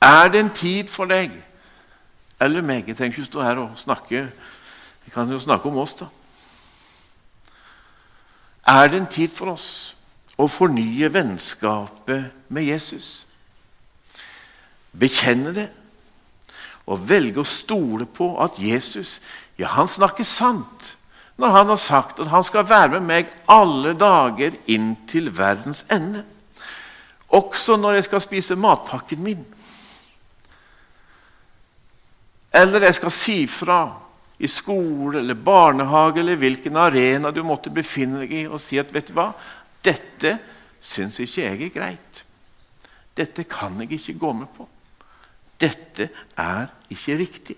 Er 0.04 0.28
det 0.28 0.40
en 0.42 0.50
tid 0.52 0.90
for 0.92 1.08
deg 1.08 1.32
eller 2.42 2.64
meg 2.66 2.88
Jeg 2.88 2.98
trenger 2.98 3.14
ikke 3.14 3.30
stå 3.30 3.44
her 3.44 3.60
og 3.62 3.78
snakke 3.80 4.26
vi 5.04 5.12
kan 5.14 5.30
jo 5.30 5.38
snakke 5.38 5.68
om 5.68 5.78
oss, 5.78 5.94
da. 5.98 6.08
Er 8.66 8.88
det 8.88 9.00
en 9.00 9.10
tid 9.12 9.32
for 9.34 9.52
oss 9.52 9.68
å 10.40 10.48
fornye 10.48 11.12
vennskapet 11.12 12.32
med 12.48 12.64
Jesus? 12.64 13.26
Bekjenne 14.94 15.52
det 15.54 15.68
og 16.84 17.08
velge 17.08 17.40
å 17.40 17.48
stole 17.48 18.06
på 18.08 18.34
at 18.44 18.58
Jesus 18.60 19.18
ja, 19.56 19.68
han 19.76 19.88
snakker 19.88 20.24
sant 20.24 20.94
når 21.36 21.50
han 21.50 21.72
har 21.72 21.80
sagt 21.80 22.20
at 22.22 22.30
han 22.30 22.44
skal 22.46 22.68
være 22.68 22.98
med 22.98 23.08
meg 23.08 23.30
alle 23.50 23.94
dager 23.98 24.54
inn 24.70 24.92
til 25.10 25.32
verdens 25.34 25.82
ende. 25.90 26.22
Også 27.34 27.76
når 27.76 27.98
jeg 27.98 28.06
skal 28.06 28.22
spise 28.22 28.56
matpakken 28.56 29.22
min. 29.22 29.42
Eller 32.54 32.86
jeg 32.86 32.94
skal 33.00 33.10
si 33.10 33.38
fra 33.50 33.80
i 34.38 34.48
skole 34.50 35.20
eller 35.20 35.34
barnehage 35.38 36.20
eller 36.20 36.36
hvilken 36.36 36.76
arena 36.76 37.30
du 37.30 37.42
måtte 37.46 37.70
befinne 37.70 38.24
deg 38.24 38.32
i, 38.32 38.44
og 38.48 38.60
si 38.62 38.78
at 38.80 38.90
vet 38.94 39.10
du 39.10 39.16
hva, 39.16 39.30
dette 39.84 40.38
syns 40.82 41.20
ikke 41.22 41.44
jeg 41.44 41.60
er 41.68 41.74
greit. 41.74 42.24
Dette 43.14 43.44
kan 43.46 43.78
jeg 43.82 43.94
ikke 43.94 44.18
gå 44.18 44.32
med 44.40 44.50
på. 44.56 44.66
Dette 45.60 46.08
er 46.36 46.72
ikke 46.90 47.18
riktig. 47.20 47.56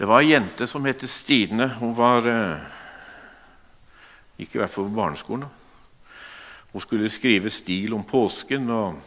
Det 0.00 0.08
var 0.08 0.22
ei 0.22 0.30
jente 0.30 0.64
som 0.68 0.84
het 0.88 1.02
Stine. 1.08 1.66
Hun 1.76 1.90
var 1.92 2.24
eh, 2.28 2.76
Gikk 4.40 4.54
i 4.54 4.60
hvert 4.62 4.72
fall 4.72 4.86
på 4.88 4.96
barneskolen. 4.96 5.48
Hun 6.72 6.80
skulle 6.80 7.10
skrive 7.12 7.50
stil 7.52 7.92
om 7.92 8.04
påsken 8.08 8.70
og 8.72 9.00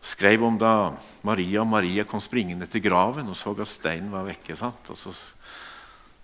skrev 0.00 0.42
om 0.44 0.56
da 0.58 0.92
Maria 1.26 1.60
og 1.60 1.68
Maria 1.68 2.04
kom 2.08 2.20
springende 2.20 2.66
til 2.70 2.82
graven 2.84 3.28
og 3.28 3.36
så 3.36 3.52
at 3.52 3.68
steinen 3.68 4.12
var 4.12 4.24
vekke. 4.28 4.56
Sant? 4.56 4.88
Og 4.88 4.96
så 4.96 5.12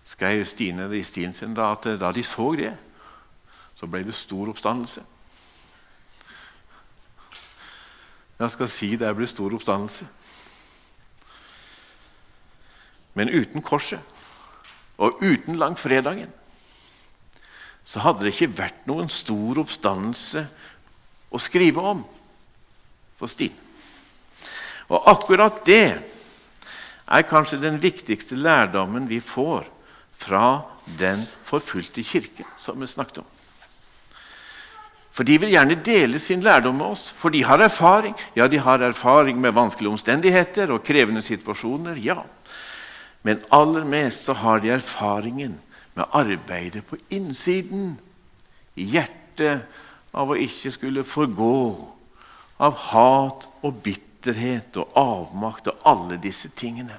skrev 0.07 0.45
Stine 0.47 0.89
i 0.97 1.05
stilen 1.05 1.35
sin 1.35 1.55
da, 1.55 1.73
at 1.73 1.89
da 2.01 2.13
de 2.13 2.23
så 2.23 2.55
det, 2.57 2.73
så 3.77 3.87
ble 3.87 4.05
det 4.07 4.15
stor 4.15 4.49
oppstandelse. 4.49 5.03
Jeg 8.39 8.53
skal 8.53 8.69
si 8.69 8.89
det 9.01 9.15
ble 9.17 9.29
stor 9.29 9.55
oppstandelse. 9.57 10.07
Men 13.17 13.33
uten 13.33 13.65
korset 13.65 14.01
og 15.01 15.23
uten 15.25 15.57
langfredagen 15.57 16.33
så 17.87 18.03
hadde 18.05 18.25
det 18.25 18.35
ikke 18.35 18.57
vært 18.59 18.89
noen 18.89 19.09
stor 19.13 19.61
oppstandelse 19.63 20.43
å 21.33 21.41
skrive 21.41 21.85
om 21.93 22.03
for 23.17 23.31
Stine. 23.31 23.66
Og 24.89 25.11
akkurat 25.11 25.65
det 25.67 25.99
er 27.07 27.27
kanskje 27.27 27.63
den 27.63 27.79
viktigste 27.83 28.39
lærdommen 28.39 29.09
vi 29.09 29.21
får 29.21 29.67
fra 30.19 30.61
den 30.99 31.23
forfulgte 31.45 32.05
kirke 32.07 32.47
som 32.59 32.81
vi 32.81 32.87
snakket 32.87 33.19
om. 33.25 33.33
For 35.17 35.25
de 35.25 35.39
vil 35.41 35.55
gjerne 35.55 35.79
dele 35.81 36.19
sin 36.21 36.43
lærdom 36.45 36.77
med 36.77 36.93
oss, 36.93 37.09
for 37.11 37.33
de 37.33 37.41
har 37.45 37.63
erfaring. 37.65 38.13
Ja, 38.37 38.47
de 38.47 38.59
har 38.61 38.83
erfaring 38.85 39.41
med 39.41 39.55
vanskelige 39.57 39.95
omstendigheter 39.95 40.73
og 40.75 40.85
krevende 40.85 41.23
situasjoner. 41.23 41.97
ja. 41.97 42.21
Men 43.23 43.41
aller 43.51 43.85
mest 43.85 44.27
så 44.27 44.33
har 44.33 44.59
de 44.59 44.71
erfaringen 44.71 45.59
med 45.95 46.05
arbeidet 46.13 46.85
på 46.85 46.97
innsiden, 47.11 47.99
i 48.77 48.85
hjertet, 48.85 49.65
av 50.13 50.31
å 50.31 50.37
ikke 50.37 50.71
skulle 50.71 51.05
forgå, 51.05 51.89
av 52.61 52.77
hat 52.77 53.49
og 53.63 53.81
bitterhet 53.83 54.06
og 54.33 54.97
avmakt 54.97 55.69
og 55.71 55.85
alle 55.85 56.19
disse 56.23 56.49
tingene. 56.49 56.99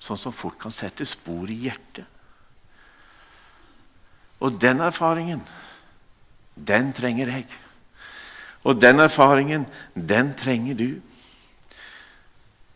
Sånn 0.00 0.18
som 0.18 0.32
fort 0.32 0.58
kan 0.60 0.72
sette 0.72 1.06
spor 1.06 1.50
i 1.50 1.56
hjertet. 1.66 2.04
Og 4.40 4.56
den 4.60 4.80
erfaringen, 4.80 5.40
den 6.54 6.92
trenger 6.96 7.28
jeg. 7.28 7.46
Og 8.64 8.80
den 8.80 9.00
erfaringen, 9.00 9.66
den 9.94 10.34
trenger 10.36 10.74
du. 10.74 11.00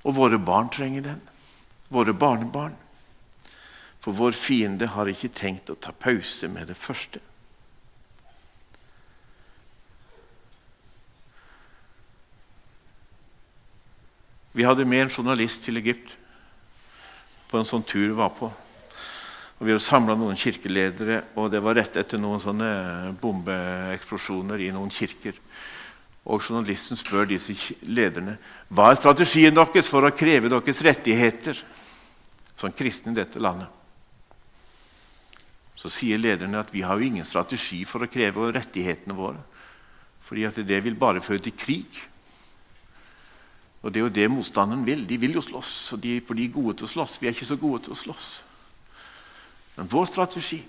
Og 0.05 0.15
våre 0.17 0.39
barn 0.39 0.69
trenger 0.73 1.09
den 1.09 1.23
våre 1.95 2.13
barnebarn. 2.13 2.75
For 4.01 4.13
vår 4.13 4.37
fiende 4.37 4.91
har 4.93 5.09
ikke 5.09 5.33
tenkt 5.33 5.71
å 5.73 5.79
ta 5.81 5.95
pause 5.97 6.49
med 6.53 6.69
det 6.69 6.77
første. 6.77 7.23
Vi 14.55 14.63
hadde 14.63 14.87
med 14.87 15.03
en 15.03 15.11
journalist 15.11 15.65
til 15.67 15.81
Egypt 15.81 16.13
på 17.51 17.59
en 17.59 17.67
sånn 17.67 17.83
tur 17.83 18.05
vi 18.07 18.15
var 18.15 18.31
på. 18.37 18.47
Og 19.59 19.67
Vi 19.67 19.73
hadde 19.73 19.83
samla 19.83 20.15
noen 20.19 20.39
kirkeledere, 20.39 21.25
og 21.35 21.51
det 21.51 21.63
var 21.63 21.75
rett 21.75 21.97
etter 21.99 22.21
noen 22.23 22.43
sånne 22.43 23.15
bombeeksplosjoner 23.19 24.63
i 24.63 24.71
noen 24.75 24.93
kirker. 24.95 25.35
Og 26.25 26.43
Journalisten 26.43 26.97
spør 26.97 27.27
disse 27.29 27.55
lederne 27.91 28.37
hva 28.71 28.93
er 28.93 29.01
strategien 29.01 29.55
deres 29.55 29.91
for 29.91 30.07
å 30.07 30.15
kreve 30.15 30.49
deres 30.53 30.83
rettigheter 30.87 31.59
som 32.55 32.73
kristne 32.73 33.13
i 33.13 33.19
dette 33.19 33.43
landet. 33.43 33.69
Så 35.75 35.91
sier 35.91 36.23
lederne 36.23 36.63
at 36.63 36.71
vi 36.73 36.87
har 36.87 36.97
jo 36.97 37.11
ingen 37.11 37.27
strategi 37.27 37.83
for 37.85 38.07
å 38.07 38.11
kreve 38.11 38.53
rettighetene 38.55 39.19
våre. 39.19 39.43
fordi 40.25 40.45
at 40.47 40.57
det 40.57 40.79
vil 40.81 40.95
bare 40.97 41.21
føre 41.21 41.39
til 41.39 41.53
krig. 41.53 41.99
Og 43.85 43.93
det 43.93 44.01
er 44.01 44.07
jo 44.07 44.14
det 44.16 44.30
motstanderen 44.32 44.87
vil. 44.87 45.05
De 45.09 45.18
vil 45.20 45.37
jo 45.37 45.43
slåss, 45.45 45.93
og 45.93 46.01
de, 46.03 46.16
for 46.24 46.35
de 46.35 46.47
er 46.49 46.55
gode 46.55 46.78
til 46.80 46.89
å 46.89 46.93
slåss. 46.95 47.18
Vi 47.20 47.28
er 47.28 47.37
ikke 47.37 47.49
så 47.51 47.59
gode 47.61 47.82
til 47.85 47.93
å 47.93 47.99
slåss. 48.01 48.28
Men 49.76 49.91
vår 49.93 50.07
strategi 50.09 50.62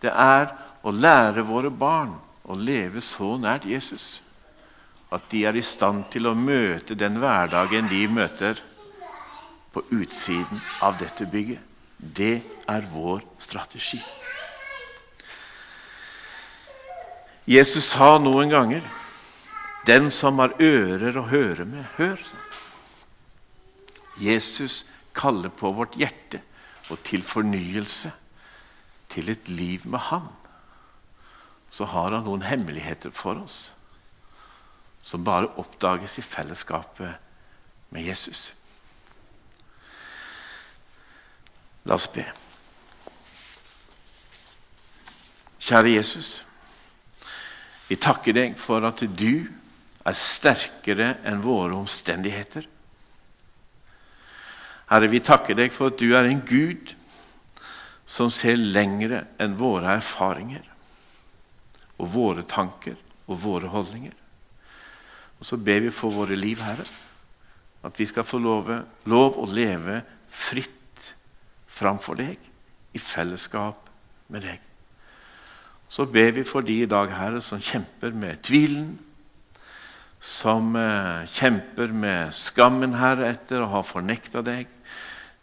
det 0.00 0.12
er 0.12 0.50
å 0.84 0.92
lære 0.92 1.44
våre 1.44 1.70
barn 1.72 2.12
å 2.48 2.56
leve 2.56 3.02
så 3.04 3.34
nært 3.40 3.68
Jesus 3.68 4.18
at 5.10 5.26
de 5.32 5.42
er 5.48 5.56
i 5.58 5.64
stand 5.64 6.04
til 6.12 6.28
å 6.30 6.36
møte 6.38 6.94
den 6.94 7.18
hverdagen 7.20 7.88
de 7.90 8.04
møter 8.08 8.60
på 9.74 9.82
utsiden 9.90 10.62
av 10.82 10.98
dette 11.00 11.26
bygget. 11.26 11.60
Det 11.98 12.40
er 12.70 12.86
vår 12.92 13.20
strategi. 13.42 13.98
Jesus 17.50 17.90
sa 17.90 18.14
noen 18.22 18.52
ganger 18.52 18.86
'Den 19.86 20.10
som 20.10 20.38
har 20.38 20.54
ører 20.60 21.16
å 21.16 21.28
høre 21.28 21.64
med, 21.64 21.84
hør'. 21.96 22.34
Jesus 24.20 24.84
kaller 25.14 25.48
på 25.48 25.72
vårt 25.72 25.96
hjerte 25.96 26.42
og 26.90 26.98
til 27.04 27.22
fornyelse, 27.22 28.12
til 29.08 29.28
et 29.28 29.48
liv 29.48 29.86
med 29.86 29.98
Han. 29.98 30.28
Så 31.70 31.84
har 31.84 32.10
han 32.10 32.24
noen 32.24 32.42
hemmeligheter 32.42 33.10
for 33.10 33.34
oss 33.42 33.72
som 35.02 35.24
bare 35.24 35.48
oppdages 35.58 36.18
i 36.18 36.22
fellesskapet 36.22 37.14
med 37.90 38.04
Jesus. 38.04 38.52
La 41.84 41.94
oss 41.94 42.08
be. 42.12 42.24
Kjære 45.60 45.94
Jesus. 45.94 46.44
Vi 47.88 47.96
takker 47.96 48.36
deg 48.36 48.58
for 48.60 48.84
at 48.86 49.00
du 49.00 49.48
er 50.06 50.16
sterkere 50.16 51.14
enn 51.28 51.42
våre 51.44 51.76
omstendigheter. 51.76 52.66
Herre, 54.90 55.10
vi 55.12 55.20
takker 55.22 55.58
deg 55.58 55.74
for 55.74 55.92
at 55.92 56.00
du 56.00 56.14
er 56.16 56.26
en 56.26 56.40
Gud 56.46 56.94
som 58.10 58.30
ser 58.34 58.58
lengre 58.58 59.22
enn 59.38 59.58
våre 59.60 59.92
erfaringer 60.00 60.64
og 62.00 62.08
våre 62.10 62.42
tanker 62.48 62.96
og 63.28 63.38
våre 63.44 63.70
holdninger. 63.70 64.16
Og 65.38 65.46
så 65.46 65.56
ber 65.60 65.84
vi 65.84 65.92
for 65.94 66.12
våre 66.12 66.36
liv, 66.36 66.60
Herre, 66.64 66.84
at 67.86 67.96
vi 67.96 68.06
skal 68.08 68.26
få 68.26 68.40
lov, 68.42 68.72
lov 69.08 69.38
å 69.40 69.46
leve 69.48 70.00
fritt 70.28 71.12
framfor 71.70 72.18
deg, 72.18 72.36
i 72.90 72.98
fellesskap 72.98 73.86
med 74.34 74.42
deg. 74.42 74.58
Så 75.90 76.04
ber 76.10 76.32
vi 76.34 76.42
for 76.46 76.66
de 76.66 76.80
i 76.82 76.90
dag, 76.90 77.12
Herre, 77.14 77.40
som 77.42 77.62
kjemper 77.62 78.12
med 78.14 78.42
tvilen, 78.46 78.96
som 80.20 80.76
eh, 80.76 81.24
kjemper 81.32 81.94
med 81.96 82.34
skammen, 82.36 82.94
heretter 83.00 83.32
etter 83.32 83.64
å 83.64 83.70
ha 83.72 83.82
fornekta 83.86 84.44
deg, 84.44 84.68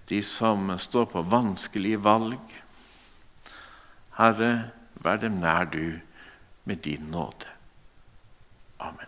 de 0.07 0.21
som 0.23 0.69
står 0.79 1.09
på 1.11 1.25
vanskelige 1.27 1.99
valg. 2.05 2.53
Herre, 4.21 4.51
vær 5.01 5.19
dem 5.21 5.41
nær 5.41 5.67
du 5.73 5.97
med 6.69 6.81
din 6.85 7.09
nåde. 7.11 7.49
Amen. 8.79 9.06